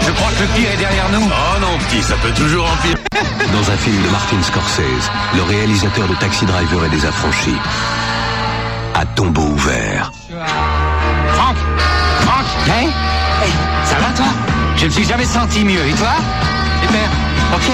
Je 0.00 0.10
crois 0.12 0.30
que 0.32 0.42
le 0.42 0.48
pire 0.48 0.70
est 0.72 0.76
derrière 0.76 1.08
nous. 1.10 1.28
Oh 1.30 1.60
non, 1.60 1.78
petit, 1.88 2.02
ça 2.02 2.14
peut 2.16 2.32
toujours 2.32 2.70
empirer. 2.70 2.94
Dans 3.52 3.70
un 3.70 3.76
film 3.76 4.02
de 4.02 4.08
Martin 4.08 4.42
Scorsese, 4.42 5.10
le 5.34 5.42
réalisateur 5.42 6.06
de 6.08 6.14
Taxi 6.14 6.44
Driver 6.46 6.84
et 6.86 6.88
des 6.88 7.04
Affranchis, 7.06 7.56
à 8.94 9.04
tombeau 9.06 9.42
ouvert. 9.42 10.12
Franck 11.34 11.56
Franck 12.20 12.46
Hein? 12.68 12.88
Toi 14.14 14.26
Je 14.76 14.82
ne 14.82 14.86
me 14.86 14.90
suis 14.90 15.04
jamais 15.04 15.24
senti 15.24 15.64
mieux. 15.64 15.86
Et 15.86 15.94
toi 15.94 16.12
Super. 16.82 17.08
Ok. 17.54 17.70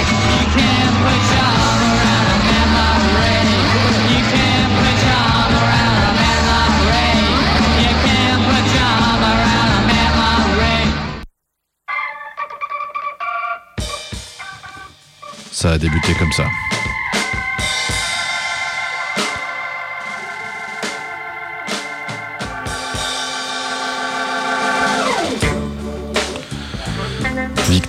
Ça 15.58 15.73
a 15.73 15.78
débuté 15.78 16.14
comme 16.14 16.30
ça. 16.30 16.44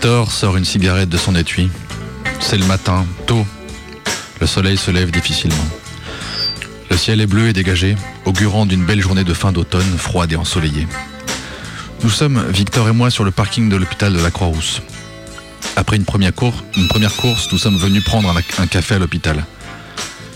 Victor 0.01 0.31
sort 0.31 0.55
une 0.55 0.63
cigarette 0.63 1.09
de 1.09 1.17
son 1.17 1.35
étui. 1.35 1.69
C'est 2.39 2.55
le 2.55 2.63
matin, 2.63 3.05
tôt. 3.27 3.45
Le 4.39 4.47
soleil 4.47 4.77
se 4.77 4.91
lève 4.91 5.11
difficilement. 5.11 5.67
Le 6.89 6.95
ciel 6.95 7.19
est 7.19 7.27
bleu 7.27 7.49
et 7.49 7.53
dégagé, 7.53 7.97
augurant 8.23 8.65
d'une 8.65 8.85
belle 8.85 9.01
journée 9.01 9.25
de 9.25 9.33
fin 9.33 9.51
d'automne, 9.51 9.97
froide 9.97 10.31
et 10.31 10.37
ensoleillée. 10.37 10.87
Nous 12.01 12.09
sommes, 12.09 12.41
Victor 12.49 12.87
et 12.87 12.93
moi, 12.93 13.09
sur 13.09 13.25
le 13.25 13.31
parking 13.31 13.67
de 13.67 13.75
l'hôpital 13.75 14.13
de 14.13 14.21
la 14.21 14.31
Croix-Rousse. 14.31 14.81
Après 15.75 15.97
une 15.97 16.05
première, 16.05 16.33
course, 16.33 16.63
nous 17.51 17.57
sommes 17.57 17.77
venus 17.77 18.05
prendre 18.05 18.29
un, 18.29 18.63
un 18.63 18.67
café 18.67 18.95
à 18.95 18.99
l'hôpital. 18.99 19.43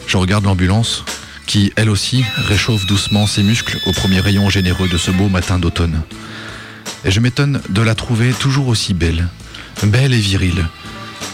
Je 0.08 0.17
regarde 0.17 0.43
l'ambulance, 0.43 1.05
qui, 1.48 1.72
elle 1.77 1.89
aussi, 1.89 2.25
réchauffe 2.36 2.86
doucement 2.86 3.27
ses 3.27 3.43
muscles 3.43 3.79
au 3.86 3.93
premier 3.93 4.20
rayon 4.20 4.50
généreux 4.50 4.89
de 4.89 4.98
ce 4.98 5.12
beau 5.12 5.29
matin 5.29 5.58
d'automne. 5.58 6.01
Et 7.05 7.12
je 7.12 7.22
m'étonne 7.22 7.62
de 7.70 7.82
la 7.82 7.96
trouver 7.96 8.34
toujours 8.34 8.67
aussi 8.67 8.93
belle, 8.93 9.29
belle 9.87 10.13
et 10.13 10.19
virile. 10.19 10.67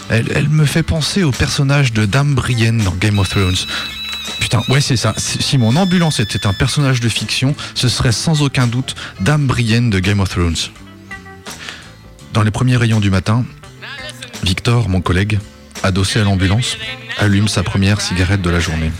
Elle, 0.08 0.30
elle 0.34 0.48
me 0.48 0.64
fait 0.64 0.82
penser 0.82 1.22
au 1.22 1.30
personnage 1.30 1.92
de 1.92 2.04
Dame 2.04 2.34
Brienne 2.34 2.78
dans 2.78 2.94
Game 2.94 3.18
of 3.18 3.28
Thrones. 3.28 3.56
Putain, 4.40 4.62
ouais, 4.68 4.80
c'est 4.80 4.96
ça. 4.96 5.14
Si 5.16 5.42
si 5.42 5.58
mon 5.58 5.76
ambulance 5.76 6.18
était 6.20 6.46
un 6.46 6.52
personnage 6.52 7.00
de 7.00 7.08
fiction, 7.08 7.54
ce 7.74 7.88
serait 7.88 8.12
sans 8.12 8.42
aucun 8.42 8.66
doute 8.66 8.94
Dame 9.20 9.46
Brienne 9.46 9.90
de 9.90 9.98
Game 9.98 10.20
of 10.20 10.28
Thrones. 10.30 10.56
Dans 12.32 12.42
les 12.42 12.50
premiers 12.50 12.76
rayons 12.76 13.00
du 13.00 13.10
matin, 13.10 13.44
Victor, 14.42 14.88
mon 14.88 15.00
collègue, 15.00 15.38
adossé 15.82 16.20
à 16.20 16.24
l'ambulance, 16.24 16.76
allume 17.18 17.48
sa 17.48 17.62
première 17.62 18.00
cigarette 18.00 18.42
de 18.42 18.50
la 18.50 18.60
journée. 18.60 18.92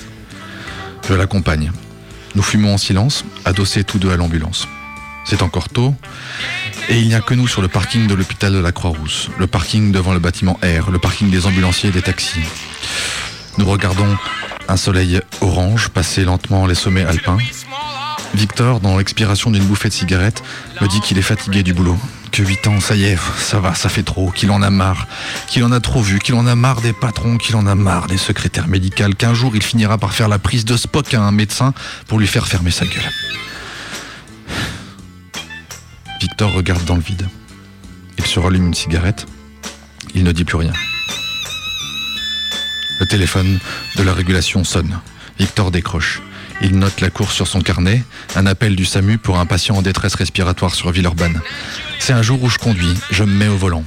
Je 1.08 1.14
l'accompagne. 1.14 1.72
Nous 2.34 2.42
fumons 2.42 2.74
en 2.74 2.78
silence, 2.78 3.24
adossés 3.44 3.84
tous 3.84 3.98
deux 3.98 4.10
à 4.10 4.16
l'ambulance. 4.16 4.68
C'est 5.24 5.42
encore 5.42 5.68
tôt, 5.68 5.94
et 6.88 6.98
il 6.98 7.06
n'y 7.06 7.14
a 7.14 7.20
que 7.20 7.34
nous 7.34 7.46
sur 7.46 7.62
le 7.62 7.68
parking 7.68 8.06
de 8.06 8.14
l'hôpital 8.14 8.52
de 8.52 8.58
la 8.58 8.72
Croix-Rousse, 8.72 9.28
le 9.38 9.46
parking 9.46 9.92
devant 9.92 10.12
le 10.12 10.18
bâtiment 10.18 10.58
R, 10.62 10.90
le 10.90 10.98
parking 10.98 11.30
des 11.30 11.46
ambulanciers 11.46 11.90
et 11.90 11.92
des 11.92 12.02
taxis. 12.02 12.40
Nous 13.58 13.66
regardons 13.66 14.16
un 14.68 14.76
soleil 14.76 15.20
orange 15.40 15.88
passer 15.88 16.24
lentement 16.24 16.66
les 16.66 16.74
sommets 16.74 17.04
alpins. 17.04 17.38
Victor, 18.34 18.80
dans 18.80 18.96
l'expiration 18.96 19.50
d'une 19.50 19.64
bouffée 19.64 19.88
de 19.88 19.94
cigarette, 19.94 20.42
me 20.80 20.88
dit 20.88 21.00
qu'il 21.00 21.18
est 21.18 21.22
fatigué 21.22 21.62
du 21.62 21.74
boulot. 21.74 21.98
Que 22.30 22.44
8 22.44 22.68
ans, 22.68 22.80
ça 22.80 22.94
y 22.94 23.04
est, 23.04 23.18
ça 23.38 23.58
va, 23.58 23.74
ça 23.74 23.88
fait 23.88 24.04
trop, 24.04 24.30
qu'il 24.30 24.52
en 24.52 24.62
a 24.62 24.70
marre, 24.70 25.08
qu'il 25.48 25.64
en 25.64 25.72
a 25.72 25.80
trop 25.80 26.00
vu, 26.00 26.20
qu'il 26.20 26.36
en 26.36 26.46
a 26.46 26.54
marre 26.54 26.80
des 26.80 26.92
patrons, 26.92 27.38
qu'il 27.38 27.56
en 27.56 27.66
a 27.66 27.74
marre 27.74 28.06
des 28.06 28.18
secrétaires 28.18 28.68
médicales, 28.68 29.16
qu'un 29.16 29.34
jour 29.34 29.52
il 29.56 29.62
finira 29.62 29.98
par 29.98 30.12
faire 30.12 30.28
la 30.28 30.38
prise 30.38 30.64
de 30.64 30.76
Spock 30.76 31.12
à 31.12 31.20
un 31.20 31.32
médecin 31.32 31.74
pour 32.06 32.20
lui 32.20 32.28
faire 32.28 32.46
fermer 32.46 32.70
sa 32.70 32.84
gueule. 32.84 33.10
Victor 36.20 36.52
regarde 36.52 36.84
dans 36.84 36.96
le 36.96 37.00
vide. 37.00 37.26
Il 38.18 38.26
se 38.26 38.38
rallume 38.38 38.66
une 38.66 38.74
cigarette. 38.74 39.26
Il 40.14 40.22
ne 40.22 40.32
dit 40.32 40.44
plus 40.44 40.56
rien. 40.56 40.72
Le 43.00 43.06
téléphone 43.06 43.58
de 43.96 44.02
la 44.02 44.12
régulation 44.12 44.62
sonne. 44.62 45.00
Victor 45.38 45.70
décroche. 45.70 46.20
Il 46.60 46.78
note 46.78 47.00
la 47.00 47.08
course 47.08 47.34
sur 47.34 47.46
son 47.46 47.62
carnet, 47.62 48.04
un 48.36 48.44
appel 48.44 48.76
du 48.76 48.84
SAMU 48.84 49.16
pour 49.16 49.38
un 49.38 49.46
patient 49.46 49.76
en 49.76 49.82
détresse 49.82 50.14
respiratoire 50.14 50.74
sur 50.74 50.90
Villeurbanne. 50.90 51.40
C'est 51.98 52.12
un 52.12 52.20
jour 52.20 52.42
où 52.42 52.50
je 52.50 52.58
conduis, 52.58 52.94
je 53.10 53.24
me 53.24 53.32
mets 53.32 53.48
au 53.48 53.56
volant. 53.56 53.84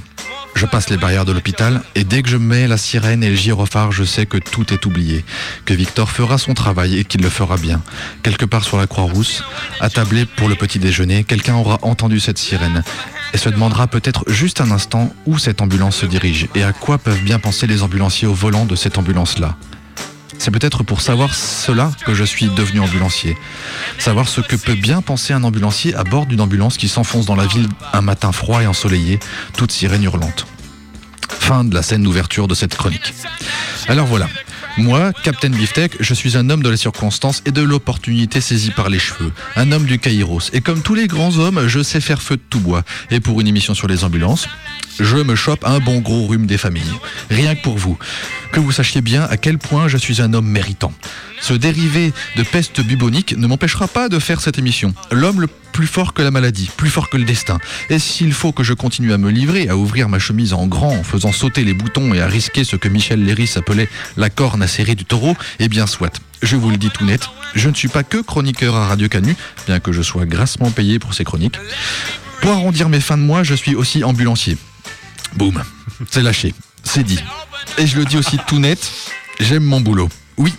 Je 0.54 0.66
passe 0.66 0.88
les 0.88 0.96
barrières 0.96 1.24
de 1.24 1.32
l'hôpital 1.32 1.82
et 1.94 2.04
dès 2.04 2.22
que 2.22 2.28
je 2.28 2.36
mets 2.36 2.68
la 2.68 2.76
sirène 2.76 3.24
et 3.24 3.30
le 3.30 3.36
gyrophare, 3.36 3.92
je 3.92 4.04
sais 4.04 4.24
que 4.24 4.38
tout 4.38 4.72
est 4.72 4.86
oublié, 4.86 5.24
que 5.64 5.74
Victor 5.74 6.10
fera 6.10 6.38
son 6.38 6.54
travail 6.54 6.98
et 6.98 7.04
qu'il 7.04 7.22
le 7.22 7.28
fera 7.28 7.56
bien. 7.56 7.82
Quelque 8.22 8.44
part 8.44 8.64
sur 8.64 8.76
la 8.76 8.86
Croix-Rousse, 8.86 9.42
attablé 9.80 10.24
pour 10.24 10.48
le 10.48 10.54
petit 10.54 10.78
déjeuner, 10.78 11.24
quelqu'un 11.24 11.56
aura 11.56 11.78
entendu 11.82 12.20
cette 12.20 12.38
sirène 12.38 12.82
et 13.32 13.38
se 13.38 13.48
demandera 13.48 13.88
peut-être 13.88 14.24
juste 14.28 14.60
un 14.60 14.70
instant 14.70 15.12
où 15.26 15.38
cette 15.38 15.60
ambulance 15.60 15.96
se 15.96 16.06
dirige 16.06 16.48
et 16.54 16.62
à 16.62 16.72
quoi 16.72 16.98
peuvent 16.98 17.22
bien 17.22 17.38
penser 17.38 17.66
les 17.66 17.82
ambulanciers 17.82 18.28
au 18.28 18.34
volant 18.34 18.64
de 18.64 18.76
cette 18.76 18.96
ambulance-là. 18.96 19.56
C'est 20.38 20.50
peut-être 20.50 20.82
pour 20.82 21.00
savoir 21.00 21.34
cela 21.34 21.90
que 22.04 22.14
je 22.14 22.24
suis 22.24 22.46
devenu 22.46 22.80
ambulancier. 22.80 23.36
Savoir 23.98 24.28
ce 24.28 24.40
que 24.40 24.56
peut 24.56 24.74
bien 24.74 25.02
penser 25.02 25.32
un 25.32 25.44
ambulancier 25.44 25.94
à 25.94 26.04
bord 26.04 26.26
d'une 26.26 26.40
ambulance 26.40 26.76
qui 26.76 26.88
s'enfonce 26.88 27.26
dans 27.26 27.36
la 27.36 27.46
ville 27.46 27.68
un 27.92 28.00
matin 28.00 28.32
froid 28.32 28.62
et 28.62 28.66
ensoleillé, 28.66 29.18
toute 29.56 29.72
sirène 29.72 30.02
hurlante. 30.02 30.46
Fin 31.28 31.64
de 31.64 31.74
la 31.74 31.82
scène 31.82 32.02
d'ouverture 32.02 32.48
de 32.48 32.54
cette 32.54 32.76
chronique. 32.76 33.14
Alors 33.88 34.06
voilà. 34.06 34.28
Moi, 34.76 35.12
Captain 35.22 35.50
Beeftek, 35.50 35.96
je 36.00 36.14
suis 36.14 36.36
un 36.36 36.50
homme 36.50 36.62
de 36.62 36.68
la 36.68 36.76
circonstance 36.76 37.42
et 37.46 37.52
de 37.52 37.62
l'opportunité 37.62 38.40
saisie 38.40 38.72
par 38.72 38.88
les 38.88 38.98
cheveux. 38.98 39.32
Un 39.54 39.70
homme 39.70 39.84
du 39.84 40.00
Kairos. 40.00 40.50
Et 40.52 40.60
comme 40.60 40.82
tous 40.82 40.94
les 40.94 41.06
grands 41.06 41.38
hommes, 41.38 41.68
je 41.68 41.80
sais 41.80 42.00
faire 42.00 42.20
feu 42.20 42.36
de 42.36 42.42
tout 42.50 42.58
bois. 42.58 42.82
Et 43.12 43.20
pour 43.20 43.40
une 43.40 43.46
émission 43.46 43.74
sur 43.74 43.86
les 43.86 44.02
ambulances, 44.02 44.48
je 44.98 45.16
me 45.16 45.34
chope 45.34 45.64
un 45.64 45.80
bon 45.80 46.00
gros 46.00 46.26
rhume 46.26 46.46
des 46.46 46.58
familles. 46.58 46.82
Rien 47.30 47.54
que 47.54 47.62
pour 47.62 47.76
vous. 47.76 47.98
Que 48.52 48.60
vous 48.60 48.72
sachiez 48.72 49.00
bien 49.00 49.24
à 49.24 49.36
quel 49.36 49.58
point 49.58 49.88
je 49.88 49.96
suis 49.96 50.22
un 50.22 50.32
homme 50.34 50.46
méritant. 50.46 50.92
Ce 51.40 51.52
dérivé 51.52 52.12
de 52.36 52.42
peste 52.42 52.80
bubonique 52.80 53.36
ne 53.36 53.46
m'empêchera 53.46 53.88
pas 53.88 54.08
de 54.08 54.18
faire 54.18 54.40
cette 54.40 54.58
émission. 54.58 54.94
L'homme 55.10 55.40
le 55.40 55.48
plus 55.72 55.86
fort 55.88 56.14
que 56.14 56.22
la 56.22 56.30
maladie, 56.30 56.70
plus 56.76 56.88
fort 56.88 57.10
que 57.10 57.16
le 57.16 57.24
destin. 57.24 57.58
Et 57.90 57.98
s'il 57.98 58.32
faut 58.32 58.52
que 58.52 58.62
je 58.62 58.72
continue 58.72 59.12
à 59.12 59.18
me 59.18 59.30
livrer, 59.30 59.68
à 59.68 59.76
ouvrir 59.76 60.08
ma 60.08 60.20
chemise 60.20 60.52
en 60.52 60.66
grand, 60.66 60.96
en 60.96 61.02
faisant 61.02 61.32
sauter 61.32 61.64
les 61.64 61.74
boutons 61.74 62.14
et 62.14 62.20
à 62.20 62.26
risquer 62.28 62.62
ce 62.62 62.76
que 62.76 62.88
Michel 62.88 63.24
Léris 63.24 63.54
appelait 63.56 63.88
la 64.16 64.30
corne 64.30 64.62
acérée 64.62 64.94
du 64.94 65.04
taureau, 65.04 65.36
eh 65.58 65.68
bien 65.68 65.86
soit. 65.88 66.20
Je 66.42 66.56
vous 66.56 66.70
le 66.70 66.76
dis 66.76 66.90
tout 66.90 67.04
net, 67.04 67.28
je 67.54 67.68
ne 67.68 67.74
suis 67.74 67.88
pas 67.88 68.04
que 68.04 68.18
chroniqueur 68.18 68.76
à 68.76 68.86
Radio 68.86 69.08
Canu, 69.08 69.34
bien 69.66 69.80
que 69.80 69.92
je 69.92 70.02
sois 70.02 70.26
grassement 70.26 70.70
payé 70.70 70.98
pour 70.98 71.12
ces 71.12 71.24
chroniques. 71.24 71.58
Pour 72.40 72.52
arrondir 72.52 72.88
mes 72.88 73.00
fins 73.00 73.16
de 73.16 73.22
mois, 73.22 73.42
je 73.42 73.54
suis 73.54 73.74
aussi 73.74 74.04
ambulancier. 74.04 74.56
Boum, 75.36 75.62
c'est 76.10 76.22
lâché, 76.22 76.54
c'est 76.82 77.02
dit. 77.02 77.20
Et 77.78 77.86
je 77.86 77.98
le 77.98 78.04
dis 78.04 78.16
aussi 78.16 78.38
tout 78.46 78.58
net, 78.58 78.90
j'aime 79.40 79.64
mon 79.64 79.80
boulot. 79.80 80.08
Oui. 80.36 80.52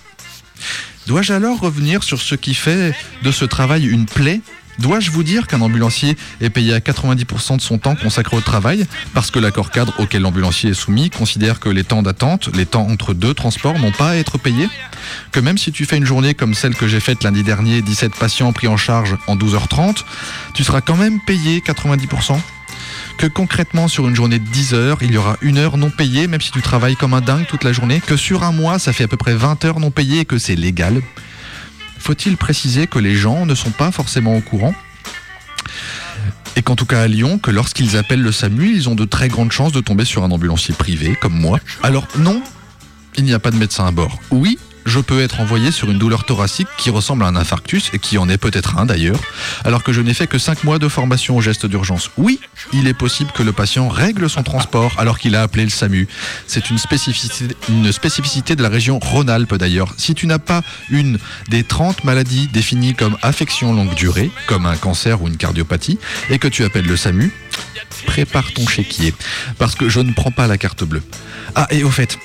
Dois-je 1.08 1.34
alors 1.34 1.60
revenir 1.60 2.04
sur 2.04 2.22
ce 2.22 2.36
qui 2.36 2.54
fait 2.54 2.94
de 3.24 3.32
ce 3.32 3.46
travail 3.46 3.86
une 3.86 4.06
plaie? 4.06 4.42
Dois-je 4.80 5.12
vous 5.12 5.24
dire 5.24 5.48
qu'un 5.48 5.62
ambulancier 5.62 6.18
est 6.42 6.50
payé 6.50 6.74
à 6.74 6.80
90% 6.80 7.56
de 7.56 7.62
son 7.62 7.78
temps 7.78 7.96
consacré 7.96 8.36
au 8.36 8.42
travail 8.42 8.86
parce 9.14 9.32
que 9.32 9.40
l'accord 9.40 9.72
cadre 9.72 9.94
auquel 10.00 10.24
l'ambulancier 10.24 10.72
est 10.72 10.74
soumis 10.74 11.10
considère 11.10 11.62
que 11.62 11.70
les 11.70 11.86
temps 11.86 12.02
d'attente, 12.02 12.50
les 12.54 12.66
temps 12.66 12.86
entre 12.90 13.14
deux 13.14 13.34
transports 13.34 13.80
n'ont 13.80 13.94
pas 13.94 14.10
à 14.10 14.16
être 14.16 14.38
payés? 14.38 14.68
Que 15.32 15.40
même 15.40 15.58
si 15.58 15.72
tu 15.72 15.86
fais 15.86 15.96
une 15.96 16.06
journée 16.06 16.34
comme 16.34 16.54
celle 16.54 16.76
que 16.76 16.88
j'ai 16.88 17.00
faite 17.00 17.24
lundi 17.24 17.44
dernier, 17.44 17.82
17 17.82 18.16
patients 18.16 18.52
pris 18.52 18.68
en 18.68 18.76
charge 18.76 19.16
en 19.28 19.38
12h30, 19.38 20.04
tu 20.54 20.66
seras 20.66 20.82
quand 20.82 20.98
même 20.98 21.22
payé 21.26 21.62
90% 21.66 22.38
que 23.18 23.28
concrètement 23.28 23.88
sur 23.88 24.08
une 24.08 24.16
journée 24.16 24.40
de 24.40 24.48
10 24.48 24.74
heures, 24.74 24.98
il 25.02 25.12
y 25.12 25.18
aura 25.18 25.38
une 25.42 25.58
heure 25.58 25.78
non 25.78 25.90
payée, 25.90 26.28
même 26.28 26.42
si 26.42 26.52
tu 26.52 26.62
travailles 26.62 26.96
comme 26.96 27.14
un 27.14 27.22
dingue 27.22 27.46
toute 27.48 27.64
la 27.64 27.74
journée, 27.74 28.02
que 28.06 28.18
sur 28.18 28.44
un 28.44 28.52
mois, 28.52 28.80
ça 28.80 28.94
fait 28.94 29.06
à 29.06 29.08
peu 29.08 29.18
près 29.18 29.34
20 29.34 29.66
heures 29.66 29.80
non 29.80 29.92
payées 29.92 30.22
et 30.22 30.26
que 30.26 30.38
c'est 30.38 30.56
légal. 30.56 31.02
Faut-il 32.00 32.38
préciser 32.38 32.88
que 32.88 33.00
les 33.00 33.16
gens 33.16 33.46
ne 33.46 33.56
sont 33.56 33.72
pas 33.72 33.92
forcément 33.92 34.36
au 34.36 34.42
courant? 34.42 34.76
Et 36.56 36.62
qu'en 36.62 36.76
tout 36.76 36.86
cas 36.86 37.02
à 37.02 37.08
Lyon, 37.08 37.40
que 37.40 37.52
lorsqu'ils 37.52 37.98
appellent 37.98 38.22
le 38.22 38.32
SAMU, 38.32 38.72
ils 38.74 38.88
ont 38.88 38.96
de 38.96 39.06
très 39.06 39.28
grandes 39.28 39.52
chances 39.52 39.72
de 39.72 39.82
tomber 39.82 40.06
sur 40.06 40.24
un 40.24 40.32
ambulancier 40.32 40.74
privé, 40.74 41.18
comme 41.20 41.34
moi. 41.34 41.60
Alors 41.84 42.08
non, 42.18 42.42
il 43.18 43.24
n'y 43.24 43.34
a 43.34 43.40
pas 43.40 43.52
de 43.52 43.58
médecin 43.58 43.86
à 43.86 43.92
bord. 43.92 44.20
Oui, 44.32 44.58
je 44.86 45.00
peux 45.00 45.22
être 45.22 45.40
envoyé 45.40 45.72
sur 45.72 45.90
une 45.90 45.98
douleur 45.98 46.26
thoracique 46.26 46.68
qui 46.78 46.90
ressemble 46.90 47.24
à 47.24 47.28
un 47.28 47.36
infarctus, 47.36 47.90
et 47.94 48.00
qui 48.00 48.18
en 48.18 48.30
est 48.30 48.38
peut-être 48.38 48.78
un 48.78 48.86
d'ailleurs, 48.86 49.20
alors 49.64 49.84
que 49.84 49.92
je 49.92 50.02
n'ai 50.02 50.14
fait 50.14 50.28
que 50.28 50.38
5 50.38 50.64
mois 50.64 50.80
de 50.80 50.88
formation 50.88 51.38
au 51.38 51.42
geste 51.42 51.66
d'urgence. 51.66 52.12
Oui, 52.18 52.40
il 52.74 52.88
est 52.88 52.94
possible 52.94 53.32
que 53.32 53.44
le 53.44 53.52
patient 53.52 53.90
règle 53.90 54.30
son 54.30 54.44
transport 54.44 54.94
alors 54.98 55.20
qu'il 55.20 55.36
a 55.36 55.42
appelé 55.42 55.64
le 55.64 55.70
SAMU. 55.70 56.08
C'est 56.48 56.70
une 56.70 56.78
spécificité, 56.78 57.56
une 57.70 57.92
spécificité 57.92 58.56
de 58.56 58.64
la 58.64 58.70
région 58.70 59.00
Rhône-Alpes 59.00 59.56
d'ailleurs. 59.56 59.94
Si 59.98 60.16
tu 60.16 60.28
n'as 60.28 60.40
pas 60.40 60.62
une 60.90 61.18
des 61.50 61.64
30 61.64 62.04
maladies 62.04 62.48
définies 62.48 62.94
comme 62.94 63.18
affection 63.22 63.74
longue 63.74 63.96
durée, 63.96 64.32
comme 64.48 64.66
un 64.66 64.78
cancer 64.78 65.22
ou 65.22 65.28
une 65.28 65.38
cardiopathie, 65.38 66.00
et 66.30 66.40
que 66.40 66.48
tu 66.48 66.64
appelles 66.64 66.86
le 66.86 66.98
SAMU, 66.98 67.32
prépare 68.06 68.52
ton 68.54 68.68
chéquier, 68.68 69.14
parce 69.58 69.76
que 69.76 69.90
je 69.90 70.00
ne 70.00 70.14
prends 70.14 70.32
pas 70.32 70.48
la 70.48 70.58
carte 70.58 70.84
bleue. 70.84 71.04
Ah, 71.56 71.68
et 71.72 71.84
au 71.84 71.92
fait, 71.92 72.18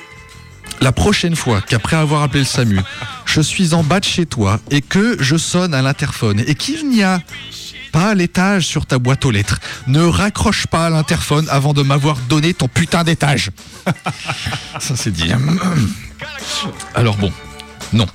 la 0.80 0.92
prochaine 0.92 1.36
fois 1.36 1.60
qu'après 1.60 1.96
avoir 1.96 2.22
appelé 2.22 2.40
le 2.40 2.46
SAMU, 2.46 2.80
je 3.26 3.40
suis 3.40 3.74
en 3.74 3.82
bas 3.82 4.00
de 4.00 4.04
chez 4.04 4.26
toi 4.26 4.60
et 4.70 4.80
que 4.80 5.16
je 5.20 5.36
sonne 5.36 5.74
à 5.74 5.82
l'interphone 5.82 6.42
et 6.46 6.54
qu'il 6.54 6.88
n'y 6.88 7.02
a 7.02 7.20
pas 7.92 8.14
l'étage 8.14 8.66
sur 8.66 8.86
ta 8.86 8.98
boîte 8.98 9.24
aux 9.24 9.30
lettres, 9.30 9.58
ne 9.86 10.02
raccroche 10.02 10.66
pas 10.66 10.86
à 10.86 10.90
l'interphone 10.90 11.46
avant 11.50 11.72
de 11.72 11.82
m'avoir 11.82 12.16
donné 12.28 12.54
ton 12.54 12.68
putain 12.68 13.04
d'étage. 13.04 13.50
Ça 14.78 14.96
c'est 14.96 15.10
dit. 15.10 15.32
Alors 16.94 17.16
bon, 17.16 17.32
non. 17.92 18.06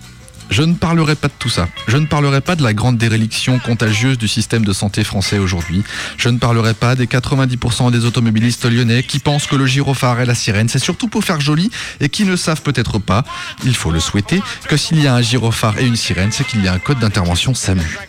Je 0.49 0.63
ne 0.63 0.73
parlerai 0.73 1.15
pas 1.15 1.27
de 1.27 1.33
tout 1.37 1.49
ça. 1.49 1.67
Je 1.87 1.97
ne 1.97 2.05
parlerai 2.05 2.41
pas 2.41 2.55
de 2.55 2.63
la 2.63 2.73
grande 2.73 2.97
déréliction 2.97 3.59
contagieuse 3.59 4.17
du 4.17 4.27
système 4.27 4.63
de 4.63 4.73
santé 4.73 5.03
français 5.03 5.39
aujourd'hui. 5.39 5.83
Je 6.17 6.29
ne 6.29 6.37
parlerai 6.37 6.73
pas 6.73 6.95
des 6.95 7.07
90% 7.07 7.91
des 7.91 8.05
automobilistes 8.05 8.65
lyonnais 8.65 9.03
qui 9.03 9.19
pensent 9.19 9.47
que 9.47 9.55
le 9.55 9.65
gyrophare 9.65 10.21
et 10.21 10.25
la 10.25 10.35
sirène, 10.35 10.69
c'est 10.69 10.79
surtout 10.79 11.07
pour 11.07 11.23
faire 11.23 11.41
joli 11.41 11.71
et 11.99 12.09
qui 12.09 12.25
ne 12.25 12.35
savent 12.35 12.61
peut-être 12.61 12.99
pas, 12.99 13.23
il 13.63 13.75
faut 13.75 13.91
le 13.91 13.99
souhaiter, 13.99 14.41
que 14.67 14.77
s'il 14.77 15.01
y 15.01 15.07
a 15.07 15.15
un 15.15 15.21
gyrophare 15.21 15.79
et 15.79 15.85
une 15.85 15.95
sirène, 15.95 16.31
c'est 16.31 16.45
qu'il 16.45 16.63
y 16.63 16.67
a 16.67 16.73
un 16.73 16.79
code 16.79 16.99
d'intervention 16.99 17.53
SAMU. 17.53 17.99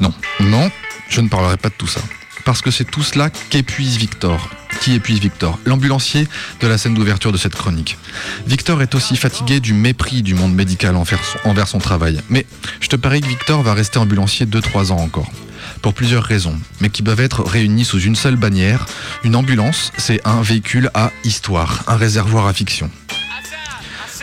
Non, 0.00 0.12
non, 0.40 0.70
je 1.08 1.20
ne 1.20 1.28
parlerai 1.28 1.56
pas 1.56 1.68
de 1.68 1.74
tout 1.74 1.86
ça. 1.86 2.00
Parce 2.44 2.60
que 2.60 2.70
c'est 2.70 2.84
tout 2.84 3.02
cela 3.02 3.30
qu'épuise 3.50 3.98
Victor. 3.98 4.48
Qui 4.80 4.94
épuise 4.94 5.20
Victor 5.20 5.58
L'ambulancier 5.64 6.26
de 6.60 6.66
la 6.66 6.78
scène 6.78 6.94
d'ouverture 6.94 7.32
de 7.32 7.36
cette 7.36 7.54
chronique. 7.54 7.98
Victor 8.46 8.82
est 8.82 8.94
aussi 8.94 9.16
fatigué 9.16 9.60
du 9.60 9.74
mépris 9.74 10.22
du 10.22 10.34
monde 10.34 10.54
médical 10.54 10.96
envers 10.96 11.68
son, 11.68 11.78
travail. 11.78 12.20
Mais 12.28 12.46
je 12.80 12.88
te 12.88 12.96
parie 12.96 13.20
que 13.20 13.28
Victor 13.28 13.62
va 13.62 13.74
rester 13.74 13.98
ambulancier 13.98 14.46
2-3 14.46 14.92
ans 14.92 14.98
encore. 14.98 15.30
pour 15.80 15.94
plusieurs 15.94 16.24
raisons, 16.24 16.58
mais 16.80 16.90
qui 16.90 17.02
peuvent 17.02 17.20
être 17.20 17.42
réunies 17.42 17.84
sous 17.84 18.00
une 18.00 18.16
seule 18.16 18.36
bannière. 18.36 18.86
Une 19.24 19.36
ambulance, 19.36 19.92
c'est 19.96 20.20
un 20.26 20.42
véhicule 20.42 20.90
à 20.94 21.10
histoire, 21.24 21.84
un 21.86 21.96
réservoir 21.96 22.46
à 22.46 22.52
fiction. 22.52 22.90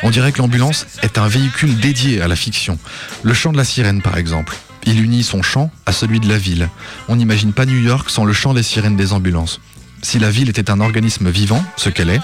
On 0.04 0.10
dirait 0.10 0.32
que 0.32 0.38
l'ambulance 0.38 0.86
est 1.02 1.18
un 1.18 1.28
véhicule 1.28 1.78
dédié 1.80 2.22
à 2.22 2.28
la 2.28 2.36
fiction. 2.36 2.78
Le 3.24 3.34
chant 3.34 3.52
de 3.52 3.58
la 3.58 3.66
sirène, 3.66 4.02
par 4.02 4.18
exemple. 4.18 4.56
Il 4.86 5.02
unit 5.04 5.24
son 5.24 5.42
chant 5.42 5.72
à 5.86 5.92
celui 5.92 6.20
de 6.20 6.30
la 6.30 6.38
ville. 6.38 6.70
On 7.10 7.18
n'imagine 7.18 7.52
pas 7.52 7.66
New 7.66 7.80
York 7.80 8.10
sans 8.10 8.24
le 8.24 8.34
chant 8.34 8.54
des 8.54 8.64
sirènes 8.64 8.96
des 8.96 9.12
ambulances. 9.12 9.60
Si 10.02 10.20
la 10.20 10.30
ville 10.30 10.50
était 10.50 10.72
un 10.72 10.80
organisme 10.80 11.30
vivant, 11.30 11.64
ce 11.76 11.90
qu'elle 11.90 12.10
est, 12.10 12.22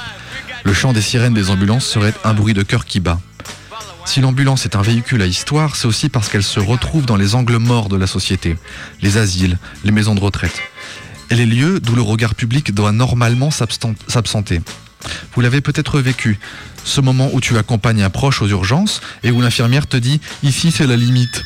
le 0.63 0.73
chant 0.73 0.93
des 0.93 1.01
sirènes 1.01 1.33
des 1.33 1.49
ambulances 1.49 1.85
serait 1.85 2.13
un 2.23 2.33
bruit 2.33 2.53
de 2.53 2.63
cœur 2.63 2.85
qui 2.85 2.99
bat. 2.99 3.19
Si 4.05 4.21
l'ambulance 4.21 4.65
est 4.65 4.75
un 4.75 4.81
véhicule 4.81 5.21
à 5.21 5.25
histoire, 5.25 5.75
c'est 5.75 5.87
aussi 5.87 6.09
parce 6.09 6.29
qu'elle 6.29 6.43
se 6.43 6.59
retrouve 6.59 7.05
dans 7.05 7.15
les 7.15 7.35
angles 7.35 7.57
morts 7.57 7.89
de 7.89 7.97
la 7.97 8.07
société, 8.07 8.55
les 9.01 9.17
asiles, 9.17 9.57
les 9.83 9.91
maisons 9.91 10.15
de 10.15 10.19
retraite, 10.19 10.59
et 11.29 11.35
les 11.35 11.45
lieux 11.45 11.79
d'où 11.79 11.95
le 11.95 12.01
regard 12.01 12.35
public 12.35 12.73
doit 12.73 12.91
normalement 12.91 13.49
s'absenter. 13.51 14.61
Vous 15.33 15.41
l'avez 15.41 15.61
peut-être 15.61 15.99
vécu, 15.99 16.39
ce 16.83 17.01
moment 17.01 17.29
où 17.33 17.41
tu 17.41 17.57
accompagnes 17.57 18.03
un 18.03 18.09
proche 18.09 18.41
aux 18.41 18.47
urgences 18.47 19.01
et 19.23 19.31
où 19.31 19.41
l'infirmière 19.41 19.87
te 19.87 19.97
dit⁇ 19.97 20.17
Ici 20.47 20.71
c'est 20.71 20.87
la 20.87 20.95
limite⁇ 20.95 21.39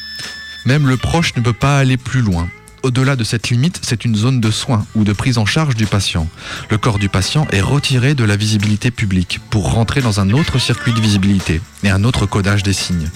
Même 0.65 0.87
le 0.87 0.97
proche 0.97 1.35
ne 1.35 1.41
peut 1.41 1.53
pas 1.53 1.79
aller 1.79 1.97
plus 1.97 2.21
loin. 2.21 2.49
Au-delà 2.81 3.17
de 3.17 3.25
cette 3.25 3.49
limite, 3.49 3.79
c'est 3.81 4.05
une 4.05 4.15
zone 4.15 4.39
de 4.39 4.51
soins 4.51 4.85
ou 4.95 5.03
de 5.03 5.11
prise 5.11 5.37
en 5.37 5.45
charge 5.45 5.75
du 5.75 5.85
patient. 5.85 6.29
Le 6.69 6.77
corps 6.77 6.97
du 6.97 7.09
patient 7.09 7.45
est 7.51 7.61
retiré 7.61 8.15
de 8.15 8.23
la 8.23 8.37
visibilité 8.37 8.89
publique 8.89 9.39
pour 9.49 9.73
rentrer 9.73 10.01
dans 10.01 10.21
un 10.21 10.29
autre 10.31 10.59
circuit 10.59 10.93
de 10.93 11.01
visibilité 11.01 11.61
et 11.83 11.89
un 11.89 12.05
autre 12.05 12.25
codage 12.25 12.63
des 12.63 12.73
signes. 12.73 13.09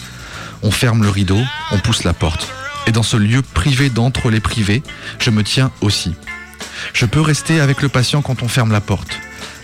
On 0.63 0.71
ferme 0.71 1.01
le 1.01 1.09
rideau, 1.09 1.39
on 1.71 1.79
pousse 1.79 2.03
la 2.03 2.13
porte. 2.13 2.49
Et 2.87 2.91
dans 2.91 3.03
ce 3.03 3.15
lieu 3.15 3.41
privé 3.41 3.89
d'entre 3.89 4.29
les 4.29 4.41
privés, 4.41 4.83
je 5.19 5.29
me 5.29 5.43
tiens 5.43 5.71
aussi. 5.79 6.13
Je 6.91 7.05
peux 7.05 7.21
rester 7.21 7.61
avec 7.61 7.81
le 7.81 7.87
patient 7.87 8.21
quand 8.21 8.43
on 8.43 8.49
ferme 8.49 8.73
la 8.73 8.81
porte. 8.81 9.17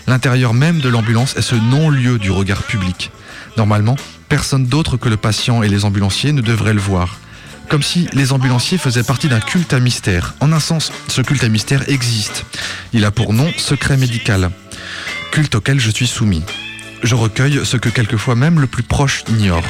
L'intérieur 0.06 0.54
même 0.54 0.80
de 0.80 0.88
l'ambulance 0.88 1.36
est 1.36 1.42
ce 1.42 1.56
non-lieu 1.56 2.18
du 2.18 2.30
regard 2.30 2.62
public. 2.62 3.10
Normalement, 3.58 3.96
personne 4.30 4.66
d'autre 4.66 4.96
que 4.96 5.10
le 5.10 5.18
patient 5.18 5.62
et 5.62 5.68
les 5.68 5.84
ambulanciers 5.84 6.32
ne 6.32 6.40
devrait 6.40 6.74
le 6.74 6.80
voir. 6.80 7.18
Comme 7.70 7.82
si 7.84 8.08
les 8.14 8.32
ambulanciers 8.32 8.78
faisaient 8.78 9.04
partie 9.04 9.28
d'un 9.28 9.38
culte 9.38 9.72
à 9.72 9.78
mystère. 9.78 10.34
En 10.40 10.52
un 10.52 10.58
sens, 10.58 10.90
ce 11.06 11.22
culte 11.22 11.44
à 11.44 11.48
mystère 11.48 11.88
existe. 11.88 12.44
Il 12.92 13.04
a 13.04 13.12
pour 13.12 13.32
nom 13.32 13.48
secret 13.56 13.96
médical. 13.96 14.50
Culte 15.30 15.54
auquel 15.54 15.78
je 15.78 15.88
suis 15.88 16.08
soumis. 16.08 16.42
Je 17.04 17.14
recueille 17.14 17.60
ce 17.64 17.76
que 17.76 17.88
quelquefois 17.88 18.34
même 18.34 18.58
le 18.58 18.66
plus 18.66 18.82
proche 18.82 19.22
ignore. 19.28 19.62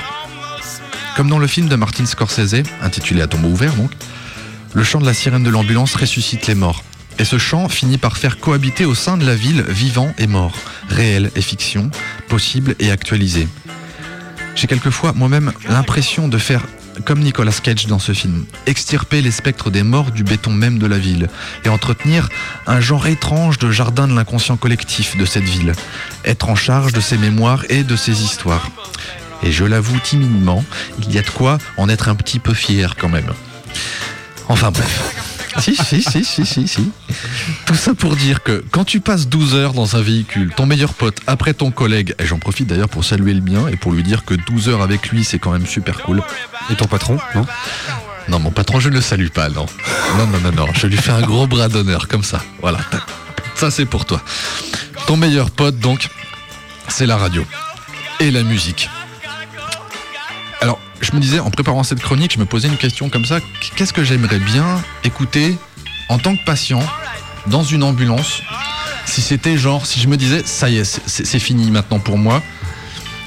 Comme 1.14 1.28
dans 1.28 1.38
le 1.38 1.46
film 1.46 1.68
de 1.68 1.76
Martin 1.76 2.06
Scorsese, 2.06 2.62
intitulé 2.80 3.20
À 3.20 3.26
tombeau 3.26 3.48
ouvert 3.48 3.74
donc, 3.74 3.90
le 4.72 4.82
chant 4.82 5.00
de 5.00 5.06
la 5.06 5.12
sirène 5.12 5.44
de 5.44 5.50
l'ambulance 5.50 5.94
ressuscite 5.94 6.46
les 6.46 6.54
morts. 6.54 6.82
Et 7.18 7.26
ce 7.26 7.36
chant 7.36 7.68
finit 7.68 7.98
par 7.98 8.16
faire 8.16 8.38
cohabiter 8.38 8.86
au 8.86 8.94
sein 8.94 9.18
de 9.18 9.26
la 9.26 9.34
ville 9.34 9.62
vivant 9.68 10.14
et 10.16 10.26
mort, 10.26 10.56
réel 10.88 11.30
et 11.36 11.42
fiction, 11.42 11.90
possible 12.30 12.76
et 12.78 12.90
actualisé. 12.90 13.46
J'ai 14.54 14.68
quelquefois 14.68 15.12
moi-même 15.12 15.52
l'impression 15.68 16.28
de 16.28 16.38
faire 16.38 16.62
comme 17.04 17.20
Nicolas 17.20 17.52
Cage 17.62 17.86
dans 17.86 17.98
ce 17.98 18.12
film, 18.12 18.44
extirper 18.66 19.22
les 19.22 19.30
spectres 19.30 19.70
des 19.70 19.82
morts 19.82 20.10
du 20.10 20.24
béton 20.24 20.50
même 20.50 20.78
de 20.78 20.86
la 20.86 20.98
ville 20.98 21.28
et 21.64 21.68
entretenir 21.68 22.28
un 22.66 22.80
genre 22.80 23.06
étrange 23.06 23.58
de 23.58 23.70
jardin 23.70 24.08
de 24.08 24.14
l'inconscient 24.14 24.56
collectif 24.56 25.16
de 25.16 25.24
cette 25.24 25.44
ville, 25.44 25.72
être 26.24 26.48
en 26.48 26.54
charge 26.54 26.92
de 26.92 27.00
ses 27.00 27.18
mémoires 27.18 27.64
et 27.68 27.84
de 27.84 27.96
ses 27.96 28.22
histoires. 28.22 28.70
Et 29.42 29.52
je 29.52 29.64
l'avoue 29.64 29.98
timidement, 30.00 30.64
il 30.98 31.12
y 31.12 31.18
a 31.18 31.22
de 31.22 31.30
quoi 31.30 31.58
en 31.76 31.88
être 31.88 32.08
un 32.08 32.14
petit 32.14 32.38
peu 32.38 32.54
fier 32.54 32.96
quand 32.96 33.08
même. 33.08 33.32
Enfin 34.48 34.70
bref. 34.70 35.29
Si, 35.58 35.74
si, 35.74 36.02
si, 36.02 36.24
si, 36.24 36.46
si, 36.46 36.68
si. 36.68 36.92
Tout 37.66 37.74
ça 37.74 37.94
pour 37.94 38.16
dire 38.16 38.42
que 38.42 38.64
quand 38.70 38.84
tu 38.84 39.00
passes 39.00 39.28
12 39.28 39.54
heures 39.54 39.72
dans 39.72 39.96
un 39.96 40.02
véhicule, 40.02 40.52
ton 40.56 40.66
meilleur 40.66 40.94
pote, 40.94 41.18
après 41.26 41.54
ton 41.54 41.70
collègue, 41.70 42.14
et 42.18 42.26
j'en 42.26 42.38
profite 42.38 42.68
d'ailleurs 42.68 42.88
pour 42.88 43.04
saluer 43.04 43.34
le 43.34 43.40
mien 43.40 43.66
et 43.68 43.76
pour 43.76 43.92
lui 43.92 44.02
dire 44.02 44.24
que 44.24 44.34
12 44.34 44.68
heures 44.68 44.82
avec 44.82 45.08
lui, 45.08 45.24
c'est 45.24 45.38
quand 45.38 45.50
même 45.50 45.66
super 45.66 46.02
cool. 46.02 46.22
Et 46.70 46.76
ton 46.76 46.86
patron, 46.86 47.18
non? 47.34 47.46
Non, 48.28 48.38
mon 48.38 48.50
patron, 48.52 48.78
je 48.78 48.88
ne 48.88 48.94
le 48.94 49.00
salue 49.00 49.28
pas, 49.28 49.48
non. 49.48 49.66
Non, 50.16 50.26
non, 50.26 50.38
non, 50.40 50.52
non. 50.52 50.66
Je 50.72 50.86
lui 50.86 50.96
fais 50.96 51.12
un 51.12 51.22
gros 51.22 51.46
bras 51.46 51.68
d'honneur, 51.68 52.06
comme 52.06 52.22
ça. 52.22 52.42
Voilà. 52.60 52.78
Ça, 53.56 53.70
c'est 53.70 53.86
pour 53.86 54.04
toi. 54.04 54.22
Ton 55.06 55.16
meilleur 55.16 55.50
pote, 55.50 55.78
donc, 55.78 56.08
c'est 56.86 57.06
la 57.06 57.16
radio. 57.16 57.44
Et 58.20 58.30
la 58.30 58.42
musique. 58.42 58.88
Je 61.00 61.12
me 61.12 61.20
disais, 61.20 61.38
en 61.40 61.50
préparant 61.50 61.82
cette 61.82 62.00
chronique, 62.00 62.32
je 62.34 62.38
me 62.38 62.44
posais 62.44 62.68
une 62.68 62.76
question 62.76 63.08
comme 63.08 63.24
ça. 63.24 63.38
Qu'est-ce 63.76 63.92
que 63.92 64.04
j'aimerais 64.04 64.38
bien 64.38 64.82
écouter 65.04 65.56
en 66.08 66.18
tant 66.18 66.36
que 66.36 66.44
patient 66.44 66.82
dans 67.46 67.62
une 67.62 67.82
ambulance 67.82 68.42
si 69.06 69.22
c'était 69.22 69.56
genre, 69.56 69.86
si 69.86 69.98
je 69.98 70.06
me 70.08 70.16
disais, 70.16 70.42
ça 70.44 70.68
y 70.68 70.76
est, 70.78 70.84
c'est- 70.84 71.38
fini 71.40 71.70
maintenant 71.70 71.98
pour 71.98 72.16
moi, 72.18 72.42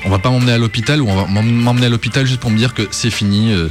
on 0.05 0.09
va 0.09 0.19
pas 0.19 0.29
m'emmener 0.29 0.53
à 0.53 0.57
l'hôpital 0.57 1.01
ou 1.01 1.09
on 1.09 1.15
va 1.15 1.27
m'em- 1.27 1.43
m'emmener 1.51 1.87
à 1.87 1.89
l'hôpital 1.89 2.25
juste 2.25 2.39
pour 2.39 2.51
me 2.51 2.57
dire 2.57 2.73
que 2.73 2.87
c'est 2.91 3.09
fini, 3.09 3.51
euh, 3.51 3.67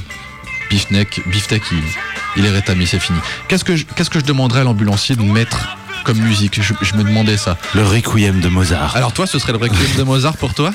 beefneck, 0.69 1.23
beefsteak, 1.29 1.63
il, 1.73 1.79
il 2.37 2.45
est 2.45 2.51
rétabli, 2.51 2.87
c'est 2.87 2.99
fini. 2.99 3.19
Qu'est-ce 3.49 3.65
que 3.65 3.77
je, 3.77 3.85
qu'est-ce 3.85 4.11
que 4.11 4.19
je 4.19 4.25
demanderais 4.25 4.61
à 4.61 4.65
l'ambulancier 4.65 5.17
de 5.17 5.23
mettre 5.23 5.77
comme 6.05 6.19
musique? 6.19 6.61
Je, 6.61 6.75
je 6.83 6.95
me 6.97 7.05
demandais 7.05 7.37
ça. 7.39 7.57
Le 7.75 7.85
requiem 7.87 8.41
de 8.41 8.49
Mozart. 8.49 8.95
Alors 8.97 9.13
toi, 9.13 9.27
ce 9.27 9.39
serait 9.39 9.53
le 9.53 9.59
requiem 9.59 9.97
de 9.97 10.03
Mozart 10.03 10.37
pour 10.37 10.53
toi? 10.55 10.73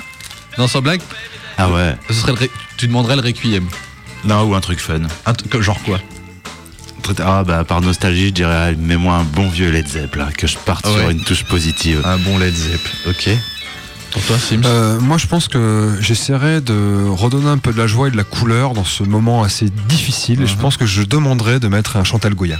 Non, 0.58 0.68
sans 0.68 0.82
blague? 0.82 1.02
Ah 1.58 1.70
ouais. 1.70 1.96
ce 2.10 2.14
serait 2.14 2.32
le 2.34 2.38
ré- 2.38 2.52
Tu 2.78 2.88
demanderais 2.88 3.16
le 3.16 3.22
requiem. 3.22 3.68
Non, 4.24 4.44
ou 4.44 4.56
un 4.56 4.62
truc 4.62 4.80
fun. 4.80 5.02
Un 5.26 5.34
truc- 5.34 5.60
genre 5.62 5.82
quoi? 5.84 6.00
Ah 7.24 7.44
bah 7.46 7.64
par 7.64 7.80
nostalgie, 7.80 8.28
je 8.28 8.34
dirais 8.34 8.76
mets-moi 8.76 9.16
un 9.16 9.24
bon 9.24 9.48
vieux 9.48 9.70
Led 9.72 9.88
Zepp 9.88 10.16
là, 10.16 10.28
que 10.38 10.46
je 10.46 10.58
parte 10.58 10.86
Ah 10.86 10.92
sur 11.00 11.10
une 11.10 11.24
touche 11.24 11.46
positive. 11.46 12.02
Un 12.06 12.18
bon 12.18 12.38
Led 12.38 12.54
Zepp, 12.54 12.82
ok. 13.08 13.30
Pour 14.12 14.22
toi, 14.24 14.38
Sims? 14.38 14.62
Euh, 14.66 15.00
moi, 15.00 15.18
je 15.18 15.28
pense 15.28 15.48
que 15.48 15.96
j'essaierai 16.02 16.60
de 16.60 17.06
redonner 17.08 17.48
un 17.50 17.58
peu 17.60 17.72
de 17.72 17.78
la 17.78 17.88
joie 17.88 18.08
et 18.08 18.12
de 18.12 18.18
la 18.18 18.24
couleur 18.26 18.74
dans 18.74 18.84
ce 18.86 19.04
moment 19.04 19.44
assez 19.44 19.70
difficile. 19.88 20.42
Et 20.42 20.48
je 20.48 20.56
pense 20.56 20.76
que 20.78 20.86
je 20.86 21.02
demanderai 21.04 21.60
de 21.60 21.68
mettre 21.70 21.96
un 21.98 22.04
Chantal 22.04 22.34
Goya. 22.34 22.58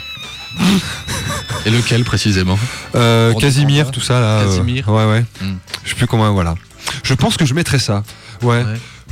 Et 1.66 1.70
lequel 1.70 2.04
précisément? 2.04 2.58
Euh, 2.96 3.34
Casimir, 3.34 3.92
tout 3.92 4.00
ça 4.02 4.20
là. 4.20 4.26
euh, 4.40 4.46
Casimir? 4.48 4.88
ouais, 4.90 5.06
ouais. 5.06 5.26
Hmm. 5.42 5.56
Je 5.84 5.90
sais 5.90 5.96
plus 5.96 6.08
comment, 6.08 6.32
voilà. 6.32 6.56
Je 7.04 7.14
pense 7.14 7.36
que 7.38 7.46
je 7.46 7.54
mettrais 7.54 7.80
ça. 7.80 8.04
Ouais. 8.42 8.64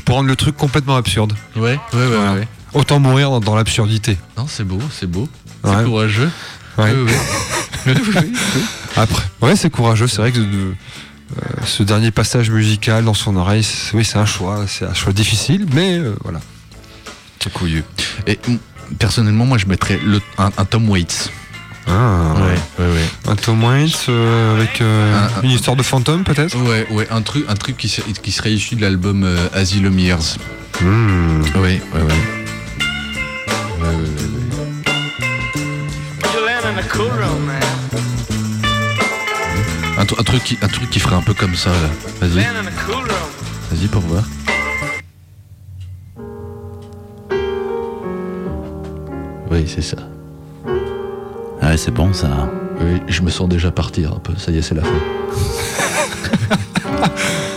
Pour 0.06 0.16
rendre 0.16 0.28
le 0.30 0.36
truc 0.36 0.56
complètement 0.56 0.96
absurde. 0.98 1.34
Ouais, 1.56 1.80
ouais, 1.94 2.08
ouais, 2.08 2.30
ouais. 2.40 2.48
Autant 2.74 3.00
mourir 3.00 3.30
dans, 3.32 3.40
dans 3.40 3.56
l'absurdité. 3.56 4.18
Non, 4.38 4.46
c'est 4.48 4.64
beau, 4.66 4.80
c'est 4.92 5.10
beau. 5.10 5.28
C'est 5.64 5.84
courageux. 5.86 6.30
Ouais. 6.78 6.94
Après, 8.96 9.24
ouais, 9.42 9.56
c'est 9.56 9.70
courageux. 9.70 10.08
C'est 10.08 10.18
vrai 10.18 10.32
que 10.32 10.40
de- 10.40 10.74
euh, 11.38 11.42
ce 11.66 11.84
dernier 11.84 12.12
passage 12.12 12.50
musical 12.52 13.04
dans 13.04 13.14
son 13.16 13.36
oreille, 13.36 13.66
oui, 13.94 14.06
c'est 14.06 14.18
un 14.18 14.26
choix. 14.26 14.66
C'est 14.68 14.86
un 14.86 14.94
choix 14.94 15.12
difficile, 15.14 15.66
mais 15.74 15.98
euh, 15.98 16.14
voilà. 16.24 16.40
C'est 17.40 17.52
couillu. 17.52 17.84
Et 18.28 18.40
mm, 18.48 18.58
personnellement, 19.00 19.46
moi, 19.46 19.58
je 19.58 19.66
mettrais 19.66 20.00
le, 20.04 20.22
un, 20.38 20.52
un 20.58 20.66
Tom 20.66 20.88
Waits. 20.90 21.32
Ah, 21.88 22.34
ouais, 22.80 22.86
ouais. 22.86 23.06
Un 23.30 23.36
Tom 23.36 23.64
Waits 23.64 24.08
euh, 24.10 24.56
avec 24.56 24.82
euh, 24.82 25.14
Un- 25.16 25.40
un- 25.40 25.42
une 25.44 25.52
histoire 25.52 25.76
de 25.76 25.84
fantôme, 25.84 26.24
peut-être? 26.24 26.58
Ouais, 26.58 26.88
ouais, 26.90 27.08
un 27.12 27.22
truc, 27.22 27.46
un 27.48 27.56
truc 27.56 27.78
qui, 27.78 27.88
serait- 27.90 28.12
qui 28.14 28.32
serait 28.32 28.52
issu 28.54 28.76
de 28.76 28.82
l'album 28.82 29.24
euh, 29.24 29.48
Asylum 29.54 29.98
Years. 30.00 30.38
Hmm. 30.82 31.42
Ouais, 31.56 31.62
ouais, 31.62 31.82
ouais. 31.94 32.02
Ouais, 32.02 33.88
ouais, 33.88 33.92
ouais, 33.92 33.96
ouais. 33.96 35.36
Un, 39.98 40.02
un 40.02 40.24
truc 40.24 40.44
qui, 40.44 40.58
un 40.62 40.68
truc 40.68 40.90
qui 40.90 41.00
ferait 41.00 41.16
un 41.16 41.22
peu 41.22 41.34
comme 41.34 41.56
ça, 41.56 41.70
là. 41.70 41.90
Vas-y. 42.22 42.44
Vas-y 43.72 43.88
pour 43.88 44.02
voir. 44.02 44.24
Oui, 49.52 49.66
c'est 49.68 49.82
ça. 49.82 49.98
Ouais, 51.66 51.78
c'est 51.78 51.92
bon 51.92 52.14
ça. 52.14 52.50
Oui, 52.82 53.02
je 53.08 53.22
me 53.22 53.30
sens 53.30 53.48
déjà 53.50 53.72
partir 53.72 54.14
un 54.14 54.20
peu. 54.20 54.34
Ça 54.38 54.52
y 54.52 54.58
est, 54.58 54.62
c'est 54.62 54.76
la 54.76 54.84
fin. 54.84 54.90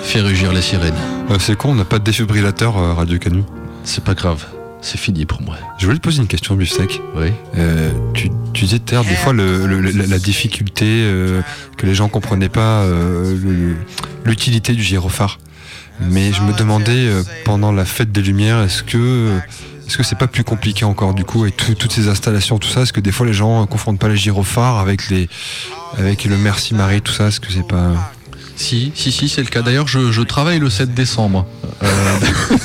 Fais 0.02 0.20
rugir 0.20 0.52
les 0.52 0.62
sirènes. 0.62 0.94
Euh, 1.30 1.36
c'est 1.38 1.56
con, 1.56 1.70
on 1.70 1.74
n'a 1.74 1.84
pas 1.84 1.98
de 1.98 2.04
défibrillateur 2.04 2.78
euh, 2.78 2.94
Radio 2.94 3.18
Canu. 3.18 3.42
C'est 3.84 4.02
pas 4.02 4.14
grave. 4.14 4.46
C'est 4.80 4.98
fini 4.98 5.26
pour 5.26 5.42
moi. 5.42 5.56
Je 5.78 5.86
voulais 5.86 5.98
te 5.98 6.02
poser 6.02 6.22
une 6.22 6.28
question, 6.28 6.54
Bifsec. 6.54 7.00
Oui. 7.16 7.26
Euh, 7.56 7.90
tu, 8.14 8.30
tu 8.54 8.64
disais 8.64 8.78
l'heure, 8.92 9.04
des 9.04 9.16
fois, 9.16 9.32
le- 9.32 9.66
le- 9.66 9.80
la, 9.90 10.06
la 10.06 10.18
difficulté 10.18 10.86
euh, 10.86 11.42
que 11.76 11.84
les 11.84 11.94
gens 11.94 12.08
comprenaient 12.08 12.48
pas 12.48 12.82
euh, 12.84 13.74
l'utilité 14.24 14.72
du 14.72 14.82
gyrophare. 14.82 15.38
Mais 16.00 16.32
je 16.32 16.42
me 16.42 16.56
demandais, 16.56 17.08
euh, 17.08 17.22
pendant 17.44 17.72
la 17.72 17.84
fête 17.84 18.12
des 18.12 18.22
Lumières, 18.22 18.60
est-ce 18.62 18.84
que 18.84 19.30
est-ce 19.88 19.96
que 19.96 20.02
c'est 20.02 20.18
pas 20.18 20.26
plus 20.26 20.44
compliqué 20.44 20.84
encore 20.84 21.14
du 21.14 21.24
coup, 21.24 21.42
avec 21.42 21.56
tout- 21.56 21.74
toutes 21.74 21.92
ces 21.92 22.08
installations, 22.08 22.58
tout 22.58 22.68
ça? 22.68 22.82
Est-ce 22.82 22.92
que 22.92 23.00
des 23.00 23.12
fois 23.12 23.26
les 23.26 23.32
gens 23.32 23.62
euh, 23.62 23.66
confondent 23.66 23.98
pas 23.98 24.08
les 24.08 24.16
gyrophares 24.16 24.78
avec 24.78 25.08
les 25.08 25.28
avec 25.98 26.24
le 26.26 26.36
Merci 26.36 26.74
Marie, 26.74 27.00
tout 27.00 27.12
ça? 27.12 27.28
Est-ce 27.28 27.40
que 27.40 27.50
c'est 27.50 27.66
pas 27.66 27.92
Si, 28.56 28.92
si, 28.94 29.10
si, 29.12 29.28
c'est 29.28 29.40
le 29.42 29.48
cas. 29.48 29.62
D'ailleurs, 29.62 29.88
je, 29.88 30.12
je 30.12 30.20
travaille 30.22 30.58
le 30.58 30.68
7 30.68 30.92
décembre. 30.92 31.46
Euh, 31.82 31.86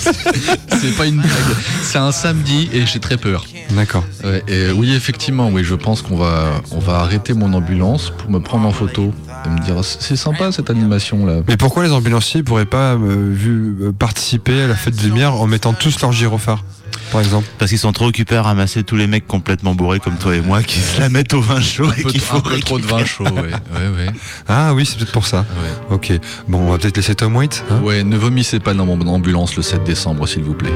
c'est 0.81 0.95
pas 0.97 1.05
une 1.05 1.17
blague. 1.21 1.55
C'est 1.81 1.97
un 1.99 2.11
samedi 2.11 2.69
et 2.73 2.85
j'ai 2.85 2.99
très 2.99 3.17
peur. 3.17 3.45
D'accord. 3.71 4.03
Ouais, 4.23 4.43
et 4.47 4.71
oui, 4.71 4.93
effectivement, 4.93 5.49
oui, 5.49 5.63
je 5.63 5.75
pense 5.75 6.01
qu'on 6.01 6.17
va, 6.17 6.61
on 6.71 6.79
va 6.79 6.99
arrêter 6.99 7.33
mon 7.33 7.53
ambulance 7.53 8.11
pour 8.17 8.29
me 8.29 8.39
prendre 8.39 8.67
en 8.67 8.71
photo 8.71 9.13
et 9.45 9.49
me 9.49 9.59
dire 9.59 9.75
c'est 9.83 10.15
sympa 10.15 10.51
cette 10.51 10.69
animation 10.69 11.25
là. 11.25 11.35
Mais 11.47 11.57
pourquoi 11.57 11.83
les 11.83 11.91
ambulanciers 11.91 12.43
pourraient 12.43 12.65
pas 12.65 12.93
euh, 12.95 13.31
vu, 13.33 13.75
participer 13.97 14.61
à 14.63 14.67
la 14.67 14.75
fête 14.75 14.95
des 14.95 15.07
Lumières 15.07 15.35
en 15.35 15.47
mettant 15.47 15.73
tous 15.73 15.99
leur 16.01 16.11
gyrophare, 16.11 16.63
par 17.11 17.21
exemple 17.21 17.47
Parce 17.59 17.69
qu'ils 17.69 17.79
sont 17.79 17.91
trop 17.91 18.07
occupés 18.07 18.35
à 18.35 18.41
ramasser 18.41 18.83
tous 18.83 18.95
les 18.95 19.07
mecs 19.07 19.27
complètement 19.27 19.75
bourrés 19.75 19.99
comme 19.99 20.17
toi 20.17 20.35
et 20.35 20.41
moi 20.41 20.63
qui 20.63 20.79
se 20.79 20.99
la 20.99 21.09
mettent 21.09 21.33
au 21.33 21.41
vin 21.41 21.61
chaud 21.61 21.87
Un 21.89 21.93
et 21.99 22.03
peu, 22.03 22.09
qu'il 22.09 22.19
faut 22.21 22.37
un 22.37 22.41
peu 22.41 22.59
trop 22.59 22.79
de 22.79 22.85
vin 22.85 23.03
chaud, 23.05 23.25
ouais, 23.25 23.31
ouais, 23.41 23.87
ouais. 23.97 24.11
Ah 24.47 24.73
oui, 24.73 24.85
c'est 24.85 24.97
peut-être 24.97 25.11
pour 25.11 25.25
ça. 25.27 25.45
Ok. 25.89 26.11
Bon, 26.47 26.59
on 26.59 26.71
va 26.71 26.77
peut-être 26.77 26.97
laisser 26.97 27.15
Tom 27.15 27.35
Waits. 27.35 27.63
hein 27.69 27.81
Ouais, 27.83 28.03
ne 28.03 28.17
vomissez 28.17 28.59
pas 28.59 28.73
dans 28.73 28.85
mon 28.85 28.99
ambulance 29.07 29.55
le 29.55 29.61
7 29.63 29.83
décembre, 29.83 30.27
s'il 30.27 30.43
vous 30.43 30.53
plaît. 30.53 30.71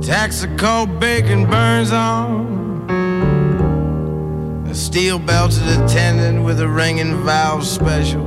Texaco 0.00 0.86
bacon 0.98 1.46
burns 1.46 1.92
on. 1.92 2.48
A 4.70 4.74
steel 4.74 5.18
belted 5.18 5.66
attendant 5.68 6.42
with 6.44 6.60
a 6.60 6.68
ringing 6.68 7.24
valve 7.24 7.64
special. 7.64 8.24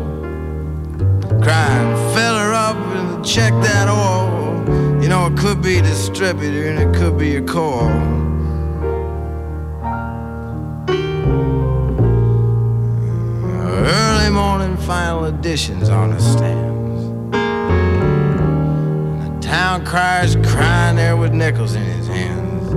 Crying, 1.43 1.95
fill 2.15 2.37
her 2.37 2.53
up 2.53 2.77
and 2.77 3.25
check 3.25 3.51
that 3.63 3.89
oil. 3.89 5.01
You 5.01 5.09
know, 5.09 5.27
it 5.27 5.37
could 5.37 5.61
be 5.61 5.81
distributor 5.81 6.69
and 6.69 6.79
it 6.79 6.97
could 6.97 7.17
be 7.17 7.35
a 7.35 7.41
core. 7.41 7.91
Early 13.85 14.29
morning 14.29 14.77
final 14.77 15.25
editions 15.25 15.89
on 15.89 16.11
the 16.11 16.19
stands. 16.21 17.03
And 19.21 19.43
the 19.43 19.45
town 19.45 19.85
crier's 19.85 20.37
crying 20.37 20.95
there 20.95 21.17
with 21.17 21.33
nickels 21.33 21.75
in 21.75 21.83
his 21.83 22.07
hands. 22.07 22.69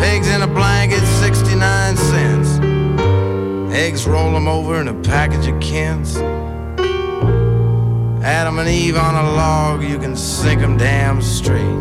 Pigs 0.00 0.28
in 0.28 0.42
a 0.42 0.48
blanket, 0.48 1.06
69 1.20 1.96
cents. 1.96 2.67
Eggs 3.78 4.08
roll 4.08 4.34
'em 4.34 4.48
over 4.48 4.80
in 4.80 4.88
a 4.88 4.94
package 4.94 5.46
of 5.46 5.60
Kents. 5.60 6.16
Adam 8.24 8.58
and 8.58 8.68
Eve 8.68 8.96
on 8.96 9.14
a 9.14 9.30
log, 9.36 9.84
you 9.84 9.98
can 9.98 10.16
sink 10.16 10.60
'em 10.60 10.76
damn 10.76 11.22
straight. 11.22 11.78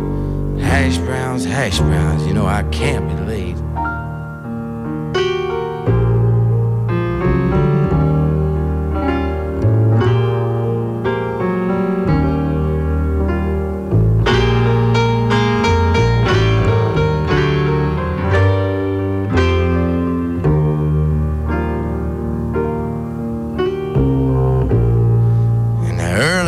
Hash 0.60 1.00
browns, 1.00 1.44
hash 1.44 1.80
browns, 1.80 2.24
you 2.28 2.36
know 2.36 2.46
I 2.46 2.62
can't 2.70 3.08
be 3.10 3.16
late. 3.26 3.67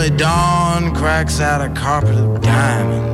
Dawn 0.09 0.93
cracks 0.95 1.39
out 1.39 1.61
a 1.61 1.73
carpet 1.73 2.15
of 2.15 2.41
diamonds 2.41 3.09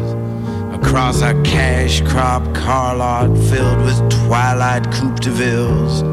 across 0.76 1.22
our 1.22 1.34
cash 1.44 2.02
crop 2.02 2.44
car 2.54 2.96
lot 2.96 3.28
filled 3.50 3.80
with 3.82 3.98
twilight 4.26 4.84
coupe 4.94 5.20
de 5.20 5.30
villes, 5.30 6.04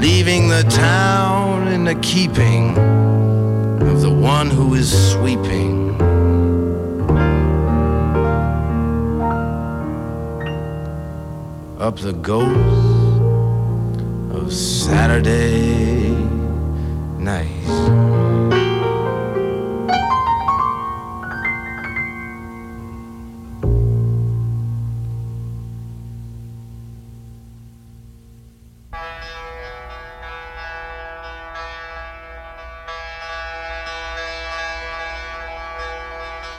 leaving 0.00 0.48
the 0.48 0.62
town 0.64 1.68
in 1.68 1.84
the 1.84 1.94
keeping 1.96 2.76
of 3.86 4.00
the 4.00 4.10
one 4.10 4.48
who 4.48 4.74
is 4.74 4.90
sweeping. 5.12 5.94
Up 11.78 11.98
the 11.98 12.14
ghost 12.14 12.48
of 14.34 14.52
Saturday 14.52 16.10
night. 17.18 17.93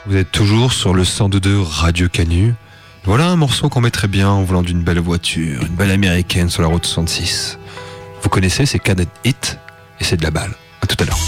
Vous 0.08 0.16
êtes 0.16 0.30
toujours 0.30 0.72
sur 0.72 0.94
le 0.94 1.04
102 1.04 1.60
Radio 1.60 2.08
Canu. 2.08 2.54
Voilà 3.02 3.26
un 3.26 3.34
morceau 3.34 3.68
qu'on 3.68 3.80
mettrait 3.80 4.06
bien 4.06 4.28
en 4.28 4.44
volant 4.44 4.62
d'une 4.62 4.82
belle 4.82 5.00
voiture, 5.00 5.62
une 5.62 5.74
belle 5.74 5.90
américaine 5.90 6.48
sur 6.48 6.62
la 6.62 6.68
route 6.68 6.86
66. 6.86 7.58
Vous 8.22 8.28
connaissez, 8.28 8.66
c'est 8.66 8.78
Cadet 8.78 9.08
Hit 9.24 9.58
et 9.98 10.04
c'est 10.04 10.16
de 10.16 10.22
la 10.22 10.30
balle. 10.30 10.52
À 10.80 10.86
tout 10.86 10.96
à 11.00 11.06
l'heure. 11.06 11.18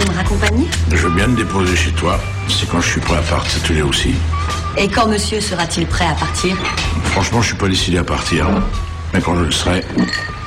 Me 0.00 0.14
raccompagner 0.16 0.66
Je 0.90 0.96
veux 0.96 1.10
bien 1.10 1.26
te 1.26 1.32
déposer 1.36 1.76
chez 1.76 1.92
toi. 1.92 2.18
C'est 2.48 2.68
quand 2.68 2.80
je 2.80 2.88
suis 2.90 3.00
prêt 3.00 3.16
à 3.18 3.22
partir, 3.22 3.62
tu 3.62 3.74
l'es 3.74 3.82
aussi. 3.82 4.14
Et 4.76 4.88
quand 4.88 5.06
monsieur 5.06 5.40
sera-t-il 5.40 5.86
prêt 5.86 6.06
à 6.06 6.14
partir 6.14 6.56
Franchement, 7.04 7.40
je 7.42 7.48
suis 7.48 7.56
pas 7.56 7.68
décidé 7.68 7.98
à 7.98 8.04
partir. 8.04 8.46
Mais 9.12 9.20
quand 9.20 9.36
je 9.36 9.42
le 9.44 9.50
serai, 9.52 9.84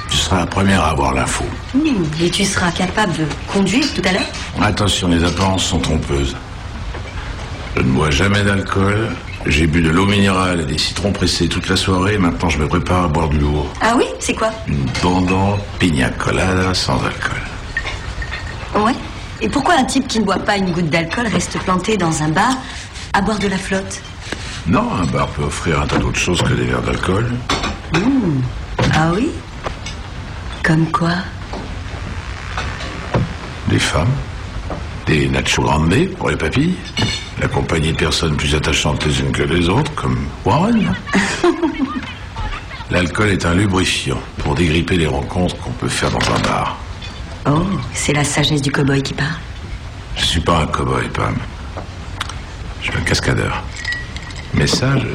tu 0.09 0.17
seras 0.17 0.39
la 0.39 0.45
première 0.47 0.83
à 0.83 0.89
avoir 0.89 1.13
l'info. 1.13 1.43
Hmm, 1.73 2.03
Et 2.21 2.29
tu 2.29 2.43
seras 2.45 2.71
capable 2.71 3.13
de 3.13 3.25
conduire 3.51 3.85
tout 3.93 4.01
à 4.05 4.11
l'heure 4.13 4.25
Attention, 4.61 5.07
les 5.09 5.23
apparences 5.23 5.65
sont 5.65 5.79
trompeuses. 5.79 6.35
Je 7.75 7.81
ne 7.81 7.91
bois 7.91 8.09
jamais 8.09 8.43
d'alcool. 8.43 9.09
J'ai 9.45 9.67
bu 9.67 9.81
de 9.83 9.89
l'eau 9.91 10.07
minérale 10.07 10.61
et 10.61 10.65
des 10.65 10.77
citrons 10.79 11.11
pressés 11.11 11.47
toute 11.47 11.69
la 11.69 11.75
soirée. 11.75 12.17
Maintenant, 12.17 12.49
je 12.49 12.57
me 12.57 12.67
prépare 12.67 13.03
à 13.05 13.07
boire 13.07 13.27
du 13.29 13.37
lourd. 13.37 13.67
Ah 13.81 13.93
oui 13.95 14.05
C'est 14.19 14.33
quoi 14.33 14.49
Une 14.67 14.85
bondante 15.03 15.59
pina 15.77 16.09
colada 16.09 16.73
sans 16.73 16.95
alcool. 17.03 17.41
Ouais. 18.83 18.93
Et 19.41 19.49
pourquoi 19.49 19.75
un 19.75 19.83
type 19.83 20.07
qui 20.07 20.19
ne 20.19 20.25
boit 20.25 20.39
pas 20.39 20.57
une 20.57 20.71
goutte 20.71 20.89
d'alcool 20.89 21.27
reste 21.27 21.57
planté 21.59 21.97
dans 21.97 22.23
un 22.23 22.29
bar 22.29 22.57
à 23.13 23.21
boire 23.21 23.39
de 23.39 23.47
la 23.47 23.57
flotte 23.57 24.01
Non, 24.67 24.93
un 24.93 25.05
bar 25.05 25.27
peut 25.29 25.43
offrir 25.43 25.81
un 25.81 25.87
tas 25.87 25.97
d'autres 25.97 26.19
choses 26.19 26.41
que 26.41 26.53
des 26.53 26.65
verres 26.65 26.81
d'alcool. 26.81 27.33
Hmm. 27.93 28.41
Ah 28.93 29.11
oui 29.13 29.29
Comme 30.63 30.89
quoi 30.91 31.15
Des 33.69 33.79
femmes. 33.79 34.13
Des 35.05 35.27
nacho 35.27 35.61
grande 35.61 35.93
pour 36.17 36.29
les 36.29 36.37
papilles. 36.37 36.75
La 37.39 37.47
compagnie 37.47 37.91
de 37.91 37.97
personnes 37.97 38.37
plus 38.37 38.55
attachantes 38.55 39.05
les 39.05 39.19
unes 39.19 39.31
que 39.31 39.43
les 39.43 39.67
autres, 39.69 39.93
comme 39.95 40.17
Warren. 40.45 40.93
L'alcool 42.91 43.29
est 43.29 43.45
un 43.45 43.53
lubrifiant 43.53 44.19
pour 44.37 44.55
dégripper 44.55 44.95
les 44.95 45.07
rencontres 45.07 45.57
qu'on 45.57 45.71
peut 45.71 45.89
faire 45.89 46.11
dans 46.11 46.31
un 46.33 46.39
bar. 46.39 46.77
Oh, 47.47 47.63
c'est 47.93 48.13
la 48.13 48.23
sagesse 48.23 48.61
du 48.61 48.71
cow-boy 48.71 49.01
qui 49.03 49.13
parle. 49.13 49.35
Je 50.15 50.25
suis 50.25 50.39
pas 50.41 50.59
un 50.61 50.65
cow-boy, 50.67 51.07
Pam. 51.09 51.35
Je 52.81 52.89
suis 52.91 52.97
un 52.99 53.03
cascadeur. 53.03 53.63
Mais 54.53 54.67
ça, 54.67 54.97
je, 54.97 55.07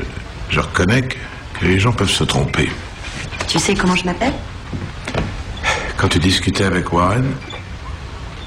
je 0.50 0.60
reconnais 0.60 1.02
que, 1.02 1.16
que 1.58 1.64
les 1.64 1.80
gens 1.80 1.92
peuvent 1.92 2.10
se 2.10 2.24
tromper. 2.24 2.70
Tu 3.48 3.58
sais 3.58 3.74
comment 3.74 3.96
je 3.96 4.04
m'appelle? 4.04 4.34
Quand 5.96 6.08
tu 6.08 6.18
discutais 6.18 6.64
avec 6.64 6.92
Warren, 6.92 7.32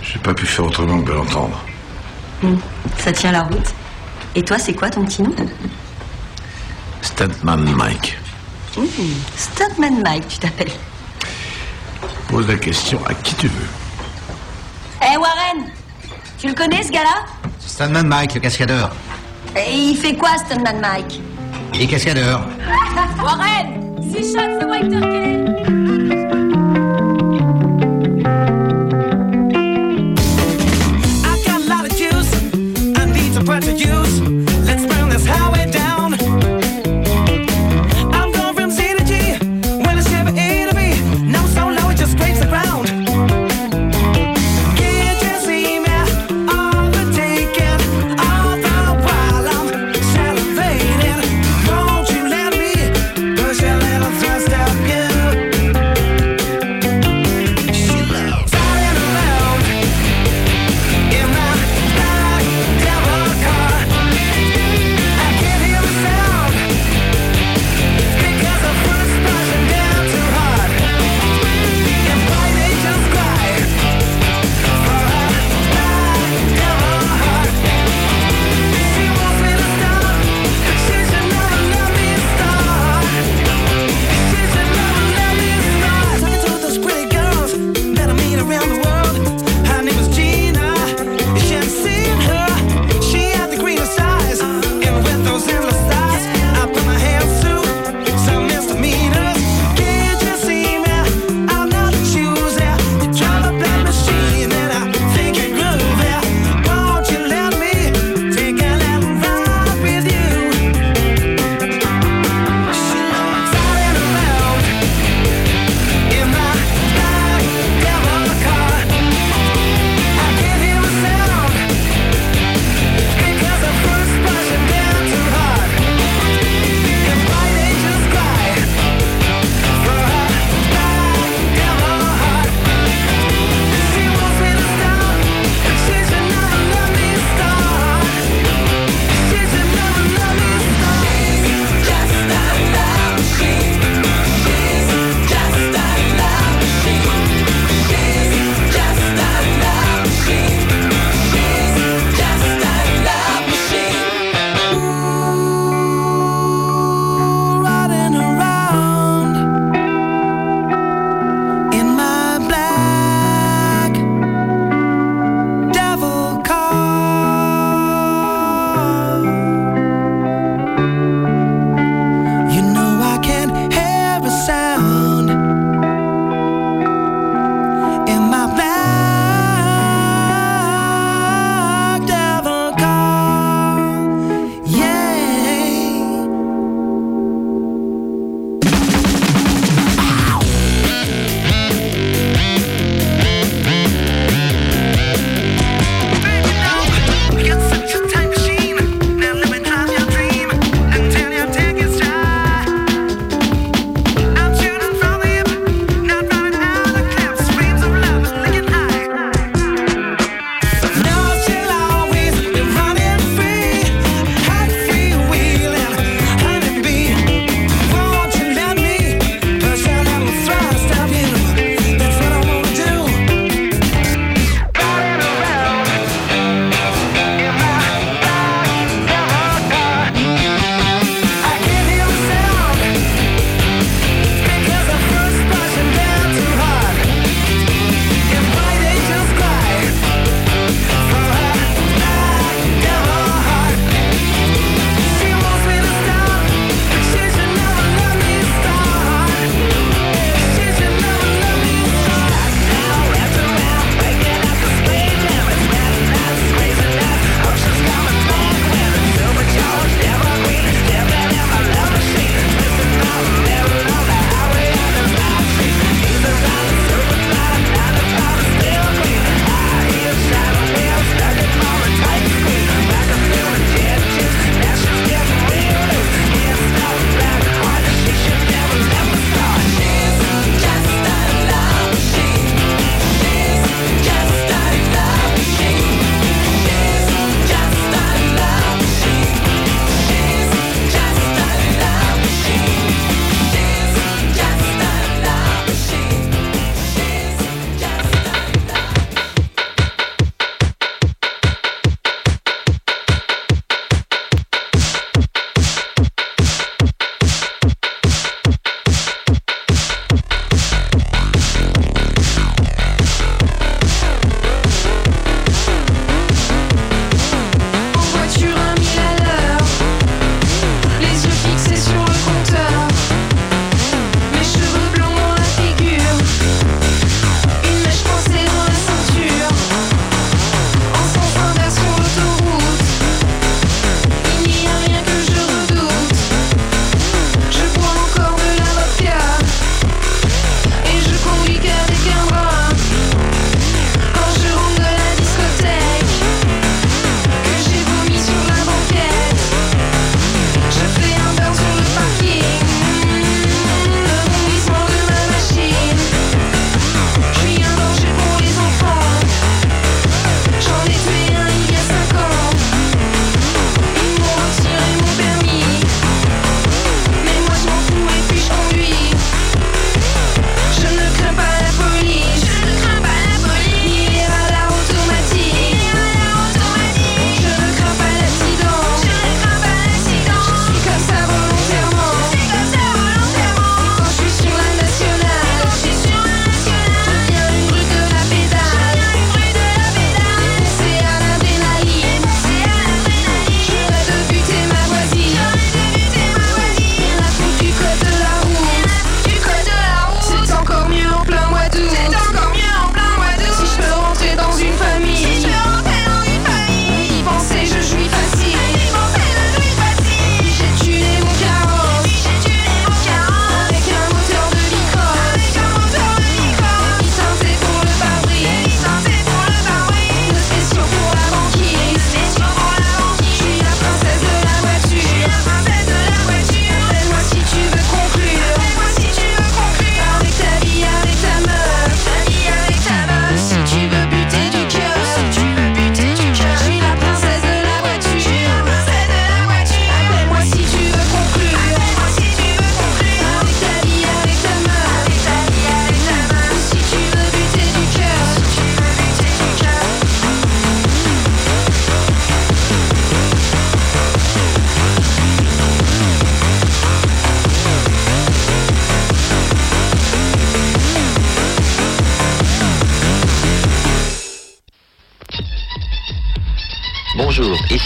j'ai 0.02 0.20
pas 0.20 0.34
pu 0.34 0.46
faire 0.46 0.66
autrement 0.66 1.02
que 1.02 1.08
de 1.10 1.14
l'entendre. 1.14 1.60
Hmm, 2.42 2.56
Ça 2.98 3.12
tient 3.12 3.32
la 3.32 3.44
route. 3.44 3.74
Et 4.36 4.44
toi, 4.44 4.58
c'est 4.60 4.74
quoi 4.74 4.90
ton 4.90 5.06
petit 5.06 5.22
nom? 5.24 5.36
Stuntman 7.02 7.64
Mike. 7.76 8.18
Hmm, 8.78 8.86
Stuntman 9.36 10.02
Mike, 10.04 10.28
tu 10.28 10.38
t'appelles. 10.40 10.72
Pose 12.34 12.48
la 12.48 12.56
question 12.56 13.00
à 13.06 13.14
qui 13.14 13.36
tu 13.36 13.48
veux. 13.48 13.68
Eh 15.04 15.18
Warren 15.18 15.70
Tu 16.40 16.48
le 16.48 16.56
connais 16.56 16.82
ce 16.82 16.92
gars-là? 16.92 17.28
Stuntman 17.60 18.08
Mike, 18.08 18.34
le 18.34 18.40
cascadeur. 18.40 18.90
Et 19.56 19.72
il 19.72 19.96
fait 19.96 20.16
quoi, 20.16 20.30
Stuntman 20.40 20.80
Mike? 20.82 21.22
Il 21.76 21.84
est 21.84 21.86
cascadeur. 21.86 22.42
Warren 23.24 23.73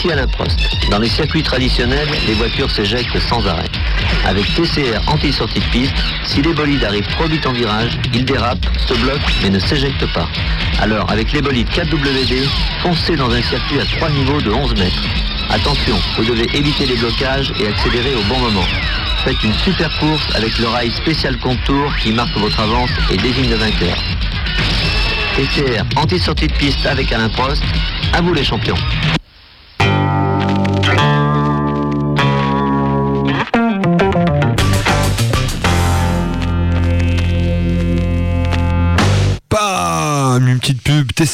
Alain 0.06 0.28
Prost. 0.28 0.56
Dans 0.90 0.98
les 0.98 1.08
circuits 1.08 1.42
traditionnels, 1.42 2.08
les 2.26 2.34
voitures 2.34 2.70
s'éjectent 2.70 3.18
sans 3.28 3.44
arrêt. 3.46 3.68
Avec 4.24 4.44
TCR 4.54 5.00
anti-sortie 5.08 5.58
de 5.58 5.64
piste, 5.66 5.94
si 6.24 6.40
les 6.40 6.52
bolides 6.54 6.84
arrivent 6.84 7.08
trop 7.08 7.26
vite 7.26 7.44
en 7.46 7.52
virage, 7.52 7.98
ils 8.14 8.24
dérapent, 8.24 8.64
se 8.86 8.94
bloquent, 8.94 9.28
mais 9.42 9.50
ne 9.50 9.58
s'éjectent 9.58 10.06
pas. 10.12 10.28
Alors, 10.80 11.10
avec 11.10 11.32
les 11.32 11.42
bolides 11.42 11.68
4WD, 11.70 12.46
foncez 12.80 13.16
dans 13.16 13.30
un 13.30 13.42
circuit 13.42 13.80
à 13.80 13.84
3 13.96 14.10
niveaux 14.10 14.40
de 14.40 14.50
11 14.50 14.74
mètres. 14.76 15.02
Attention, 15.50 15.96
vous 16.16 16.24
devez 16.24 16.46
éviter 16.56 16.86
les 16.86 16.96
blocages 16.96 17.52
et 17.58 17.66
accélérer 17.66 18.14
au 18.14 18.22
bon 18.22 18.38
moment. 18.38 18.64
Faites 19.24 19.42
une 19.42 19.54
super 19.54 19.90
course 19.98 20.26
avec 20.34 20.58
le 20.58 20.68
rail 20.68 20.92
spécial 20.92 21.36
contour 21.38 21.94
qui 21.96 22.12
marque 22.12 22.36
votre 22.36 22.60
avance 22.60 22.90
et 23.10 23.16
désigne 23.16 23.50
le 23.50 23.56
vainqueur. 23.56 23.96
TCR 25.34 25.84
anti-sortie 25.96 26.46
de 26.46 26.52
piste 26.54 26.86
avec 26.86 27.12
Alain 27.12 27.28
Prost. 27.28 27.62
À 28.12 28.20
vous 28.20 28.32
les 28.32 28.44
champions. 28.44 28.76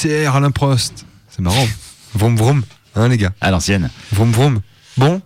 TCR 0.05 0.37
Alain 0.37 0.51
Prost. 0.51 1.07
C'est 1.31 1.41
marrant. 1.41 1.67
Vroom 2.15 2.37
vroom. 2.37 2.63
Hein 2.95 3.09
les 3.09 3.17
gars 3.17 3.33
À 3.41 3.51
l'ancienne. 3.51 3.89
Vroom 4.13 4.33
vroom. 4.33 4.61
Bon 4.99 5.23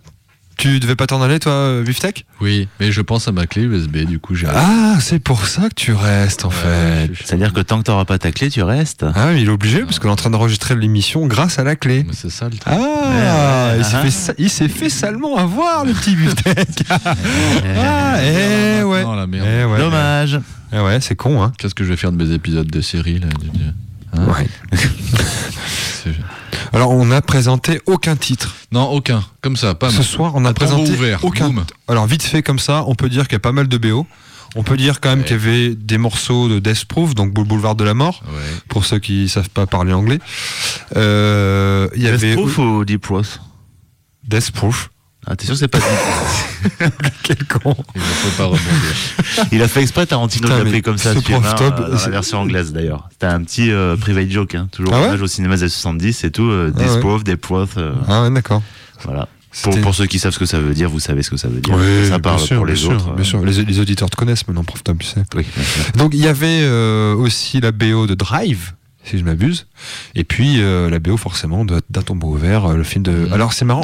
Tu 0.57 0.79
devais 0.79 0.95
pas 0.95 1.05
t'en 1.05 1.21
aller 1.21 1.37
toi, 1.39 1.51
euh, 1.51 1.83
Biftech 1.83 2.25
Oui, 2.39 2.69
mais 2.79 2.91
je 2.93 3.01
pense 3.01 3.27
à 3.27 3.33
ma 3.33 3.45
clé 3.45 3.63
USB, 3.63 3.97
du 4.05 4.19
coup 4.19 4.35
j'ai. 4.35 4.47
Ah, 4.47 4.95
c'est 5.01 5.19
pour 5.19 5.47
ça 5.47 5.67
que 5.67 5.75
tu 5.75 5.91
restes 5.91 6.45
en 6.45 6.49
fait. 6.49 7.11
C'est-à-dire 7.25 7.51
que 7.51 7.59
tant 7.59 7.79
que 7.79 7.83
t'auras 7.83 8.05
pas 8.05 8.17
ta 8.19 8.31
clé, 8.31 8.49
tu 8.49 8.63
restes. 8.63 9.05
Ah, 9.15 9.27
mais 9.33 9.41
il 9.41 9.47
est 9.47 9.51
obligé 9.51 9.81
parce 9.81 9.99
qu'on 9.99 10.07
est 10.07 10.11
en 10.11 10.15
train 10.15 10.29
d'enregistrer 10.29 10.75
l'émission 10.75 11.27
grâce 11.27 11.59
à 11.59 11.65
la 11.65 11.75
clé. 11.75 12.05
C'est 12.13 12.31
ça 12.31 12.45
le 12.45 12.51
truc. 12.57 12.73
Ah, 12.73 12.77
Ouais, 13.73 13.79
il 13.79 13.83
s'est 13.85 13.95
ah. 13.97 14.01
fait, 14.01 14.11
sa- 14.11 14.33
il 14.37 14.49
s'est 14.49 14.69
fait 14.69 14.89
salement 14.89 15.35
avoir 15.35 15.83
le 15.83 15.91
petit 15.91 16.15
Biftech. 16.15 16.83
ah, 16.89 18.15
eh. 18.23 18.79
Eh 18.79 18.83
ouais. 18.83 19.03
Dommage. 19.77 20.39
Eh 20.71 20.79
ouais, 20.79 21.01
c'est 21.01 21.15
con 21.17 21.43
hein. 21.43 21.51
Qu'est-ce 21.57 21.75
que 21.75 21.83
je 21.83 21.89
vais 21.89 21.97
faire 21.97 22.13
de 22.13 22.23
mes 22.23 22.33
épisodes 22.33 22.67
de 22.69 22.79
série 22.81 23.19
là 23.19 23.27
Hein 24.27 24.33
Ouais. 24.33 24.47
Alors 26.73 26.91
on 26.91 27.05
n'a 27.05 27.21
présenté 27.21 27.81
aucun 27.87 28.15
titre. 28.15 28.55
Non, 28.71 28.83
aucun. 28.91 29.23
Comme 29.41 29.55
ça, 29.57 29.73
pas 29.75 29.89
Ce 29.89 30.03
soir, 30.03 30.33
on 30.35 30.45
a 30.45 30.53
présenté 30.53 30.91
ouvert. 30.91 31.23
aucun. 31.23 31.51
Alors 31.87 32.05
vite 32.05 32.23
fait 32.23 32.43
comme 32.43 32.59
ça, 32.59 32.83
on 32.87 32.95
peut 32.95 33.09
dire 33.09 33.23
qu'il 33.27 33.33
y 33.33 33.37
a 33.37 33.39
pas 33.39 33.51
mal 33.51 33.67
de 33.67 33.77
BO. 33.77 34.05
On 34.55 34.63
peut 34.63 34.77
dire 34.77 34.99
quand 34.99 35.09
même 35.09 35.23
qu'il 35.23 35.35
y 35.37 35.39
avait 35.39 35.75
des 35.75 35.97
morceaux 35.99 36.49
de 36.49 36.57
Death 36.59 36.85
Proof, 36.85 37.13
donc 37.13 37.31
Boule- 37.33 37.45
Boulevard 37.47 37.75
de 37.75 37.83
la 37.83 37.93
Mort, 37.93 38.23
Ouais. 38.27 38.39
pour 38.67 38.83
ceux 38.85 38.97
qui 38.99 39.29
savent 39.29 39.49
pas 39.49 39.67
parler 39.67 39.93
anglais. 39.93 40.19
Euh, 40.95 41.87
avait 41.93 42.33
Proof 42.35 42.57
ou 42.57 42.83
Deep 42.85 43.01
Proof 43.01 43.39
Death 44.27 44.51
Proof. 44.51 44.89
Ah, 45.27 45.35
t'es 45.35 45.45
sûr 45.45 45.53
que 45.55 45.59
c'est 45.59 45.67
pas 45.67 45.79
Quel 47.23 47.43
con. 47.45 47.75
Il 47.95 48.01
ne 48.01 48.05
faut 48.05 48.37
pas 48.37 48.45
rebondir. 48.45 48.71
Il 49.51 49.61
a 49.61 49.67
fait 49.67 49.81
exprès 49.81 50.05
Tarantino 50.05 50.47
de 50.47 50.53
l'appeler 50.53 50.81
comme 50.81 50.97
ça, 50.97 51.13
ce 51.13 51.19
film, 51.19 51.41
prof 51.41 51.53
hein, 51.53 51.55
top, 51.57 51.79
euh, 51.79 51.91
dans 51.91 51.97
c'est- 51.97 52.05
la 52.05 52.11
version 52.11 52.39
anglaise 52.41 52.71
d'ailleurs. 52.71 53.07
C'était 53.11 53.25
un 53.27 53.43
petit 53.43 53.71
euh, 53.71 53.95
private 53.97 54.29
joke, 54.29 54.55
hein, 54.55 54.67
toujours 54.71 54.93
Ah 54.93 54.99
ouais 55.01 55.07
hommage 55.07 55.21
au 55.21 55.27
cinéma 55.27 55.55
des 55.55 55.63
années 55.63 55.69
70 55.69 56.23
et 56.23 56.31
tout. 56.31 56.43
Euh, 56.49 56.71
Ah 56.77 56.81
ouais. 57.05 57.23
Deep 57.23 57.41
Proof, 57.41 57.71
euh, 57.77 57.93
Ah 58.07 58.23
ouais, 58.23 58.31
d'accord. 58.31 58.61
voilà. 59.03 59.27
Pour, 59.63 59.79
pour 59.81 59.95
ceux 59.95 60.05
qui 60.05 60.19
savent 60.19 60.31
ce 60.33 60.39
que 60.39 60.45
ça 60.45 60.59
veut 60.59 60.73
dire, 60.75 60.89
vous 60.89 60.99
savez 60.99 61.23
ce 61.23 61.31
que 61.31 61.37
ça 61.37 61.47
veut 61.47 61.59
dire. 61.59 61.73
Oui, 61.75 62.07
ça 62.07 62.19
parle 62.19 62.37
bien 62.37 62.45
sûr, 62.45 62.55
pour 62.57 62.65
les 62.67 62.75
sûr, 62.75 62.91
autres. 62.91 63.13
bien 63.13 63.23
sûr. 63.25 63.43
Les, 63.43 63.63
les 63.63 63.79
auditeurs 63.79 64.09
te 64.09 64.15
connaissent 64.15 64.47
maintenant, 64.47 64.63
prof 64.63 64.83
Tom, 64.83 64.97
tu 64.99 65.07
sais. 65.07 65.23
Oui. 65.35 65.45
Donc 65.95 66.11
il 66.13 66.21
y 66.21 66.27
avait 66.27 66.61
euh, 66.61 67.15
aussi 67.15 67.59
la 67.59 67.71
BO 67.71 68.05
de 68.07 68.13
Drive, 68.13 68.73
si 69.09 69.17
je 69.19 69.23
m'abuse, 69.23 69.67
et 70.15 70.23
puis 70.23 70.61
euh, 70.61 70.89
la 70.89 70.99
BO 70.99 71.17
forcément 71.17 71.65
de 71.65 71.81
d'un 71.89 72.01
tombeau 72.01 72.27
ouvert, 72.35 72.65
euh, 72.65 72.75
le 72.77 72.83
film 72.83 73.03
de. 73.03 73.27
Alors 73.31 73.53
c'est 73.53 73.65
marrant. 73.65 73.83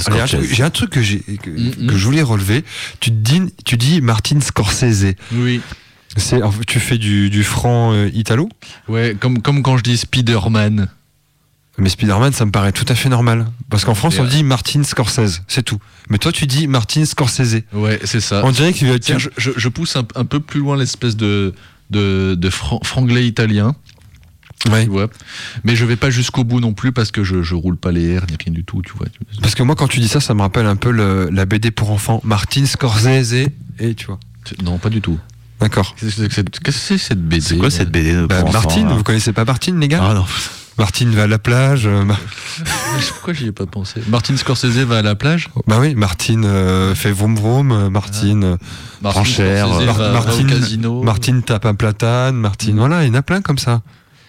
J'ai 0.51 0.63
un 0.63 0.69
truc 0.69 0.89
que 0.91 1.01
j'ai 1.01 1.19
que, 1.19 1.49
que 1.87 1.95
je 1.97 2.05
voulais 2.05 2.21
relever. 2.21 2.63
Tu 2.99 3.11
dis, 3.11 3.41
tu 3.65 3.77
dis 3.77 4.01
Martin 4.01 4.39
Scorsese. 4.41 5.15
Oui. 5.33 5.61
C'est, 6.17 6.39
tu 6.67 6.79
fais 6.79 6.97
du, 6.97 7.29
du 7.29 7.43
franc 7.43 7.91
euh, 7.91 8.09
italo, 8.13 8.47
Ouais, 8.87 9.17
comme, 9.19 9.41
comme 9.41 9.61
quand 9.63 9.75
je 9.77 9.83
dis 9.83 9.97
Spider-Man. 9.97 10.87
mais 11.77 11.89
Spider-Man, 11.89 12.31
ça 12.31 12.45
me 12.45 12.51
paraît 12.51 12.71
tout 12.71 12.85
à 12.87 12.95
fait 12.95 13.09
normal. 13.09 13.47
Parce 13.69 13.83
qu'en 13.83 13.95
France, 13.95 14.17
on 14.19 14.23
dit 14.23 14.43
Martin 14.43 14.83
Scorsese, 14.83 15.41
c'est 15.49 15.63
tout. 15.63 15.79
Mais 16.09 16.17
toi, 16.17 16.31
tu 16.31 16.47
dis 16.47 16.67
Martin 16.67 17.03
Scorsese. 17.03 17.63
Ouais, 17.73 17.99
c'est 18.05 18.21
ça. 18.21 18.41
On 18.45 18.51
dirait 18.51 18.71
que 18.71 18.77
tu 18.93 18.99
Tiens, 19.01 19.17
je, 19.17 19.27
je- 19.37 19.51
je 19.57 19.67
pousse 19.67 19.97
un, 19.97 20.05
un 20.15 20.23
peu 20.23 20.39
plus 20.39 20.61
loin 20.61 20.77
l'espèce 20.77 21.17
de, 21.17 21.53
de, 21.89 22.35
de 22.35 22.49
fran- 22.49 22.79
franglais 22.83 23.27
italien. 23.27 23.75
Ouais. 24.71 24.83
Tu 24.85 24.89
vois. 24.89 25.07
Mais 25.63 25.75
je 25.75 25.85
vais 25.85 25.95
pas 25.95 26.09
jusqu'au 26.09 26.43
bout 26.43 26.59
non 26.59 26.73
plus 26.73 26.91
parce 26.91 27.11
que 27.11 27.23
je, 27.23 27.43
je 27.43 27.55
roule 27.55 27.77
pas 27.77 27.91
les 27.91 28.05
airs 28.09 28.25
ni 28.29 28.35
rien 28.43 28.53
du 28.53 28.63
tout, 28.63 28.81
tu 28.81 28.93
vois. 28.97 29.07
Parce 29.41 29.55
que 29.55 29.63
moi, 29.63 29.75
quand 29.75 29.87
tu 29.87 29.99
dis 29.99 30.07
ça, 30.07 30.19
ça 30.19 30.33
me 30.33 30.41
rappelle 30.41 30.65
un 30.65 30.75
peu 30.75 30.91
le- 30.91 31.29
la 31.31 31.45
BD 31.45 31.71
pour 31.71 31.91
enfants. 31.91 32.21
Martin 32.23 32.65
Scorsese, 32.65 33.33
et 33.79 33.95
tu 33.95 34.05
vois. 34.07 34.19
Non, 34.63 34.77
pas 34.77 34.89
du 34.89 35.01
tout. 35.01 35.17
D'accord. 35.59 35.95
Qu'est-ce 35.95 36.15
que 36.17 36.21
c'est 36.23 36.27
que 36.27 36.33
cette- 36.33 36.59
qu'est-ce 36.59 36.77
que 36.77 36.83
c'est 36.83 36.97
cette 36.97 37.21
BD 37.21 37.41
C'est 37.41 37.57
quoi 37.57 37.69
cette 37.71 37.89
BD 37.91 38.13
de 38.13 38.25
Bah, 38.25 38.39
pour 38.39 38.49
enfants, 38.49 38.59
Martine, 38.59 38.87
là 38.89 38.93
vous 38.95 39.03
connaissez 39.03 39.33
pas 39.33 39.45
Martine, 39.45 39.79
les 39.79 39.87
gars 39.87 40.03
Ah 40.03 40.13
non. 40.13 40.25
Martine 40.77 41.09
va 41.11 41.23
à 41.23 41.27
la 41.27 41.39
plage. 41.39 41.87
euh, 41.87 42.03
Pourquoi 43.09 43.33
j'y 43.33 43.47
ai 43.47 43.51
pas 43.53 43.65
pensé 43.65 44.01
Martin 44.09 44.35
Scorsese 44.35 44.65
va 44.83 44.97
à 44.97 45.01
la 45.01 45.15
plage 45.15 45.47
bah 45.67 45.77
oui, 45.79 45.95
Martine 45.95 46.43
euh, 46.45 46.93
fait 46.95 47.11
vroom 47.11 47.35
vroom, 47.35 47.71
euh, 47.71 47.89
Martine, 47.89 48.43
euh, 48.43 48.57
Mar- 49.01 49.13
va, 49.13 49.93
va 49.93 50.11
Martine, 50.11 50.47
au 50.47 50.49
casino. 50.59 51.03
Martine 51.03 51.43
tape 51.43 51.65
un 51.65 51.75
platane, 51.75 52.35
Martine, 52.35 52.77
voilà, 52.77 53.03
il 53.03 53.07
y 53.07 53.11
en 53.11 53.13
a 53.15 53.21
plein 53.21 53.41
comme 53.41 53.57
ça. 53.57 53.81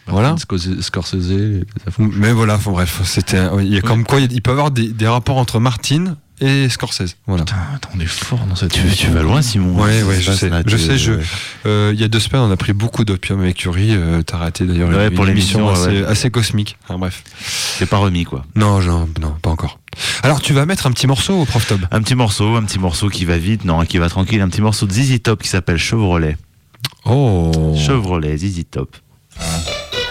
Voilà. 0.07 0.37
Scorsese. 0.81 1.65
Mais 1.99 2.33
voilà, 2.33 2.55
enfin, 2.57 2.71
bref, 2.73 3.01
c'était, 3.05 3.39
un- 3.39 3.61
il 3.61 3.73
y 3.73 3.77
a 3.77 3.81
comme 3.81 4.05
quoi 4.05 4.21
il 4.21 4.41
peut 4.43 4.51
y 4.51 4.53
avoir 4.53 4.71
des, 4.71 4.89
des 4.89 5.09
rapports 5.09 5.37
entre 5.39 5.59
Martine 5.59 6.17
et 6.41 6.69
Scorsese. 6.69 7.17
Voilà. 7.27 7.45
Putain, 7.45 7.57
attends, 7.75 7.89
on 7.97 8.01
est 8.01 8.07
fort 8.07 8.41
dans 8.49 8.55
cette 8.57 8.71
Tu, 8.73 8.83
tu 8.95 9.07
vas 9.09 9.23
loin, 9.23 9.41
Simon. 9.43 9.75
Ouais, 9.83 10.03
ouais, 10.03 10.21
je 10.21 10.33
sais, 10.33 10.51
je 10.67 10.77
sais, 10.77 10.99
je- 10.99 11.13
Euh, 11.67 11.91
il 11.95 12.01
y 12.01 12.05
a 12.05 12.09
deux 12.09 12.21
semaines, 12.21 12.43
on 12.43 12.51
a 12.51 12.57
pris 12.57 12.73
beaucoup 12.75 13.05
d'opium 13.05 13.41
avec 13.41 13.57
Curie. 13.57 13.95
euh, 13.95 14.23
T'as 14.23 14.37
raté 14.37 14.65
d'ailleurs 14.67 14.91
Ouais, 14.91 15.09
une, 15.09 15.15
pour 15.15 15.25
une 15.25 15.31
l'émission, 15.31 15.67
émission 15.69 15.85
assez, 15.89 16.01
ouais. 16.03 16.07
assez 16.07 16.31
cosmique. 16.31 16.77
Enfin, 16.85 16.99
bref. 16.99 17.25
C'est 17.41 17.87
pas 17.87 17.97
remis, 17.97 18.25
quoi. 18.25 18.45
Non, 18.55 18.81
non, 18.81 19.09
non, 19.21 19.35
pas 19.43 19.51
encore. 19.51 19.81
Alors, 20.23 20.41
tu 20.43 20.53
vas 20.53 20.67
mettre 20.67 20.87
un 20.87 20.93
petit 20.93 21.07
morceau 21.07 21.41
au 21.41 21.45
prof 21.47 21.67
Tob. 21.67 21.81
Un 21.91 22.03
petit 22.03 22.15
morceau, 22.15 22.55
un 22.57 22.63
petit 22.65 22.79
morceau 22.79 23.09
qui 23.09 23.25
va 23.25 23.39
vite, 23.39 23.65
non, 23.65 23.85
qui 23.87 23.97
va 23.99 24.09
tranquille, 24.11 24.41
un 24.43 24.49
petit 24.49 24.61
morceau 24.61 24.87
de 24.87 24.93
ZZ 24.93 25.23
Top 25.23 25.43
qui 25.43 25.49
s'appelle 25.49 25.79
Chevrolet. 25.79 26.37
Oh. 27.07 27.75
Chevrolet, 27.79 28.37
ZZ 28.37 28.65
Top. 28.71 28.95
Uh. 29.39 30.06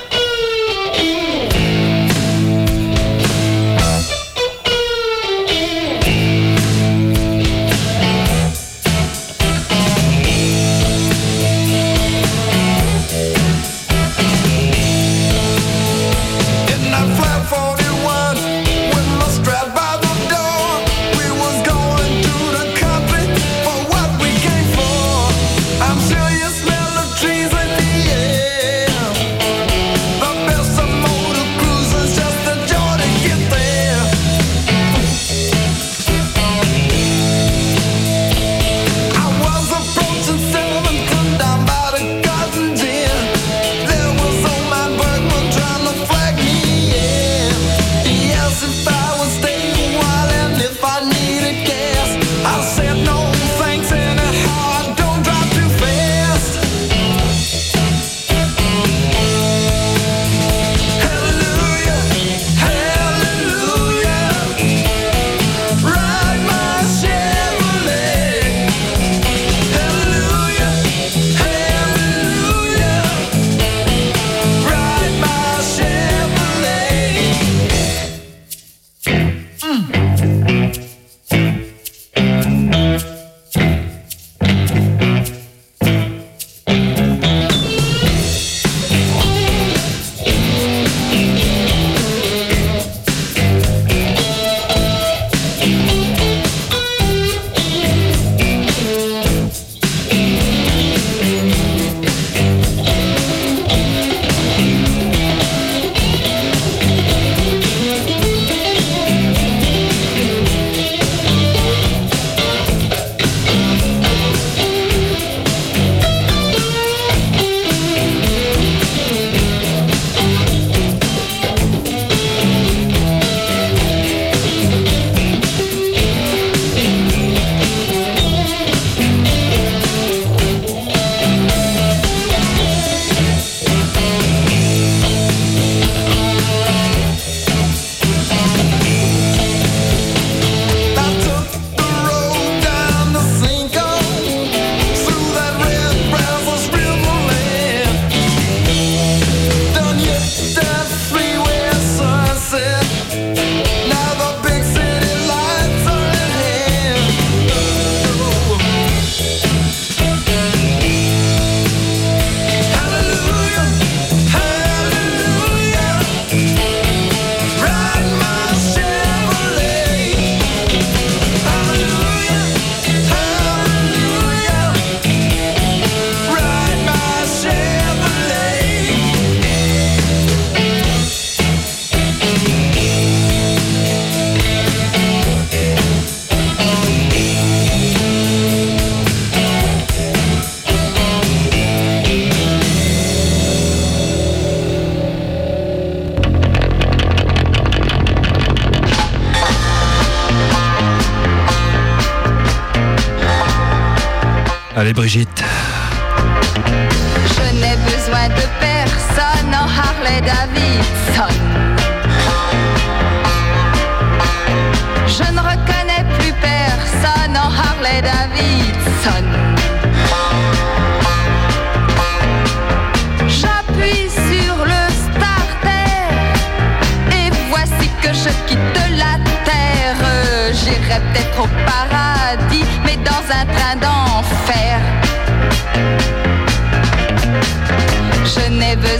Allez 204.85 204.93
Brigitte. 204.93 205.24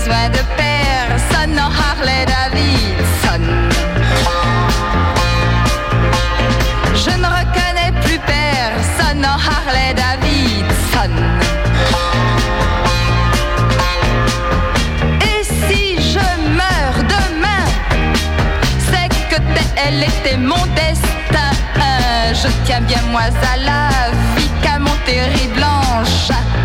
Besoin 0.06 0.30
de 0.30 0.40
personne 0.56 1.60
en 1.60 1.72
Harley 1.84 2.26
Davidson. 2.26 3.44
Je 6.94 7.12
ne 7.22 7.26
reconnais 7.26 7.92
plus 8.04 8.20
personne 8.20 9.26
en 9.26 9.38
Harley 9.50 9.94
Davidson. 9.96 11.14
Et 15.22 15.44
si 15.44 15.98
je 16.14 16.26
meurs 16.52 17.02
demain, 17.16 17.66
c'est 18.90 19.10
que 19.30 19.42
elle 19.76 20.04
était 20.04 20.38
mon 20.38 20.66
destin. 20.76 21.52
Je 22.32 22.48
tiens 22.66 22.82
bien 22.82 23.02
moi 23.12 23.22
à 23.22 23.58
la 23.58 23.90
vie 24.36 24.50
qu'à 24.62 24.78
mon 24.78 24.96
terrible 25.06 25.64
engin. 25.64 26.65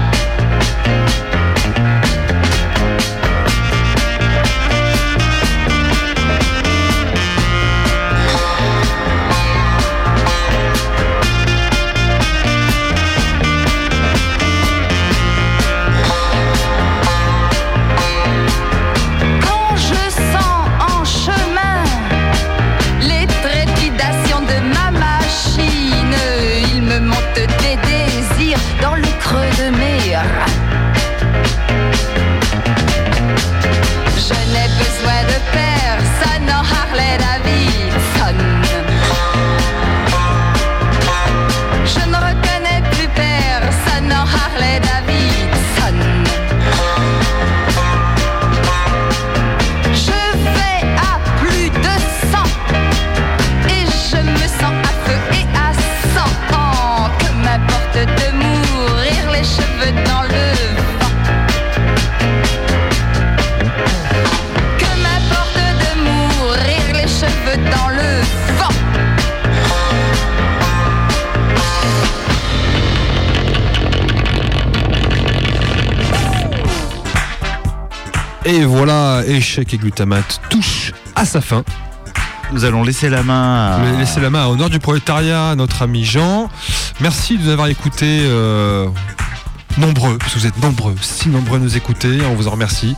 Et 78.52 78.64
voilà, 78.64 79.22
échec 79.28 79.72
et 79.74 79.78
glutamate 79.78 80.40
touche 80.50 80.92
à 81.14 81.24
sa 81.24 81.40
fin. 81.40 81.62
Nous 82.52 82.64
allons 82.64 82.82
laisser 82.82 83.08
la 83.08 83.22
main 83.22 83.76
à... 83.76 83.96
Laissez 83.96 84.18
la 84.18 84.28
main 84.28 84.42
à 84.42 84.48
Honneur 84.48 84.68
du 84.68 84.80
prolétariat, 84.80 85.50
à 85.50 85.54
notre 85.54 85.82
ami 85.82 86.04
Jean. 86.04 86.50
Merci 86.98 87.38
de 87.38 87.44
nous 87.44 87.50
avoir 87.50 87.68
écoutés 87.68 88.22
euh, 88.24 88.88
nombreux, 89.78 90.18
parce 90.18 90.34
que 90.34 90.40
vous 90.40 90.46
êtes 90.48 90.60
nombreux, 90.60 90.96
si 91.00 91.28
nombreux 91.28 91.58
à 91.58 91.60
nous 91.60 91.76
écouter, 91.76 92.18
on 92.28 92.34
vous 92.34 92.48
en 92.48 92.50
remercie. 92.50 92.96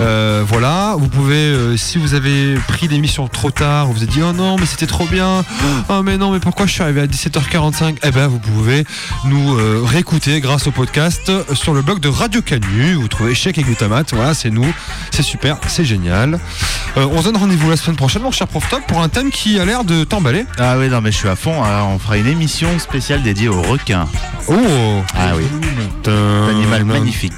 Euh, 0.00 0.42
voilà, 0.46 0.94
vous 0.98 1.08
pouvez, 1.08 1.34
euh, 1.36 1.76
si 1.76 1.98
vous 1.98 2.14
avez 2.14 2.54
pris 2.68 2.88
l'émission 2.88 3.28
trop 3.28 3.50
tard, 3.50 3.86
vous 3.86 3.92
vous 3.94 4.02
êtes 4.04 4.10
dit 4.10 4.20
oh 4.22 4.32
non 4.32 4.56
mais 4.58 4.66
c'était 4.66 4.86
trop 4.86 5.06
bien, 5.06 5.44
oh 5.88 6.02
mais 6.02 6.16
non 6.16 6.30
mais 6.32 6.40
pourquoi 6.40 6.66
je 6.66 6.72
suis 6.72 6.82
arrivé 6.82 7.00
à 7.02 7.06
17h45 7.06 7.96
Eh 8.02 8.10
ben 8.10 8.26
vous 8.26 8.38
pouvez 8.38 8.84
nous 9.26 9.58
euh, 9.58 9.82
réécouter 9.84 10.40
grâce 10.40 10.66
au 10.66 10.70
podcast 10.70 11.30
sur 11.54 11.74
le 11.74 11.82
blog 11.82 12.00
de 12.00 12.08
Radio 12.08 12.40
Canu, 12.42 12.94
vous 12.94 13.08
trouvez 13.08 13.34
Chèque 13.34 13.58
et 13.58 13.62
Glutamate, 13.62 14.12
voilà 14.14 14.34
c'est 14.34 14.50
nous, 14.50 14.72
c'est 15.10 15.22
super, 15.22 15.58
c'est 15.66 15.84
génial. 15.84 16.38
Euh, 16.96 17.06
on 17.10 17.18
se 17.20 17.24
donne 17.24 17.36
rendez-vous 17.36 17.68
la 17.70 17.76
semaine 17.76 17.96
prochaine 17.96 18.22
mon 18.22 18.30
cher 18.30 18.48
Prof 18.48 18.68
Top 18.68 18.80
pour 18.86 19.00
un 19.02 19.08
thème 19.08 19.30
qui 19.30 19.58
a 19.60 19.64
l'air 19.64 19.84
de 19.84 20.04
t'emballer. 20.04 20.46
Ah 20.58 20.76
oui, 20.78 20.88
non 20.88 21.00
mais 21.00 21.12
je 21.12 21.16
suis 21.18 21.28
à 21.28 21.36
fond. 21.36 21.62
hein. 21.64 21.84
On 21.94 21.98
fera 21.98 22.16
une 22.18 22.26
émission 22.26 22.78
spéciale 22.78 23.22
dédiée 23.22 23.48
aux 23.48 23.62
requins. 23.62 24.06
Oh 24.48 24.54
Ah 25.14 25.32
oui. 25.36 25.44
Un 26.06 26.48
animal 26.48 26.84
magnifique. 26.84 27.32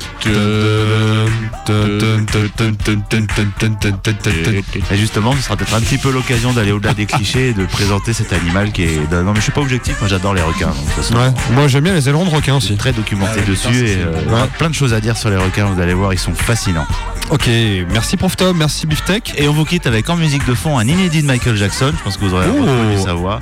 Et 4.90 4.96
justement, 4.96 5.32
ce 5.36 5.42
sera 5.42 5.56
peut-être 5.56 5.74
un 5.74 5.80
petit 5.80 5.98
peu 5.98 6.10
l'occasion 6.12 6.52
d'aller 6.52 6.72
au-delà 6.72 6.94
des 6.94 7.06
clichés 7.06 7.48
et 7.48 7.52
de 7.52 7.64
présenter 7.66 8.12
cet 8.12 8.32
animal 8.32 8.72
qui 8.72 8.84
est. 8.84 9.00
Non, 9.12 9.24
mais 9.32 9.36
je 9.36 9.40
suis 9.42 9.52
pas 9.52 9.60
objectif, 9.60 9.96
moi 10.00 10.08
j'adore 10.08 10.34
les 10.34 10.42
requins. 10.42 10.66
donc, 10.66 10.76
de 10.76 10.80
toute 10.80 11.04
façon, 11.04 11.14
Ouais, 11.14 11.32
moi 11.52 11.68
j'aime 11.68 11.84
bien 11.84 11.94
les 11.94 12.08
ailerons 12.08 12.24
de 12.24 12.30
requin 12.30 12.56
aussi. 12.56 12.76
Très 12.76 12.92
documenté 12.92 13.40
Ah, 13.44 13.48
dessus 13.48 13.68
putain, 13.68 13.84
et 13.84 13.96
euh, 13.98 14.12
Ouais. 14.42 14.48
plein 14.58 14.68
de 14.70 14.74
choses 14.74 14.92
à 14.94 15.00
dire 15.00 15.16
sur 15.16 15.30
les 15.30 15.36
requins, 15.36 15.66
vous 15.66 15.80
allez 15.80 15.94
voir, 15.94 16.12
ils 16.12 16.18
sont 16.18 16.34
fascinants. 16.34 16.86
Ok, 17.30 17.48
merci 17.90 18.16
Prof 18.18 18.36
Tom, 18.36 18.56
merci 18.58 18.86
Biftech. 18.86 19.32
Et 19.38 19.48
on 19.48 19.52
vous 19.54 19.64
quitte 19.64 19.86
avec 19.86 20.10
en 20.10 20.16
musique 20.16 20.46
de 20.46 20.54
fond 20.54 20.78
un 20.78 20.86
inédit 20.86 21.22
de 21.22 21.26
Michael 21.26 21.56
Jackson, 21.56 21.92
je 21.96 22.02
pense 22.02 22.16
que 22.18 22.24
vous 22.24 22.34
aurez 22.34 22.46
Oh. 22.50 22.60
reconnu 22.60 22.98
sa 23.02 23.14
voix. 23.14 23.38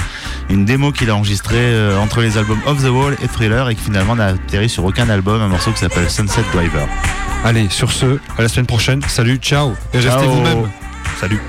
Une 0.50 0.64
démo 0.64 0.92
qu'il 0.92 1.11
a 1.11 1.16
enregistrée 1.16 1.57
euh, 1.59 1.98
entre 1.98 2.20
les 2.20 2.38
albums 2.38 2.61
Off 2.66 2.78
the 2.82 2.88
Wall 2.90 3.16
et 3.22 3.28
Thriller 3.28 3.68
et 3.70 3.74
qui 3.74 3.82
finalement 3.84 4.14
n'a 4.14 4.26
atterri 4.26 4.68
sur 4.68 4.84
aucun 4.84 5.09
album, 5.09 5.40
un 5.42 5.48
morceau 5.48 5.72
qui 5.72 5.80
s'appelle 5.80 6.09
Sunset 6.11 6.42
Driver. 6.53 6.86
Allez, 7.45 7.68
sur 7.68 7.90
ce, 7.90 8.18
à 8.38 8.43
la 8.43 8.49
semaine 8.49 8.66
prochaine. 8.66 9.03
Salut, 9.09 9.36
ciao. 9.36 9.72
Et 9.93 9.99
restez 9.99 10.26
vous-même. 10.26 10.70
Salut. 11.20 11.40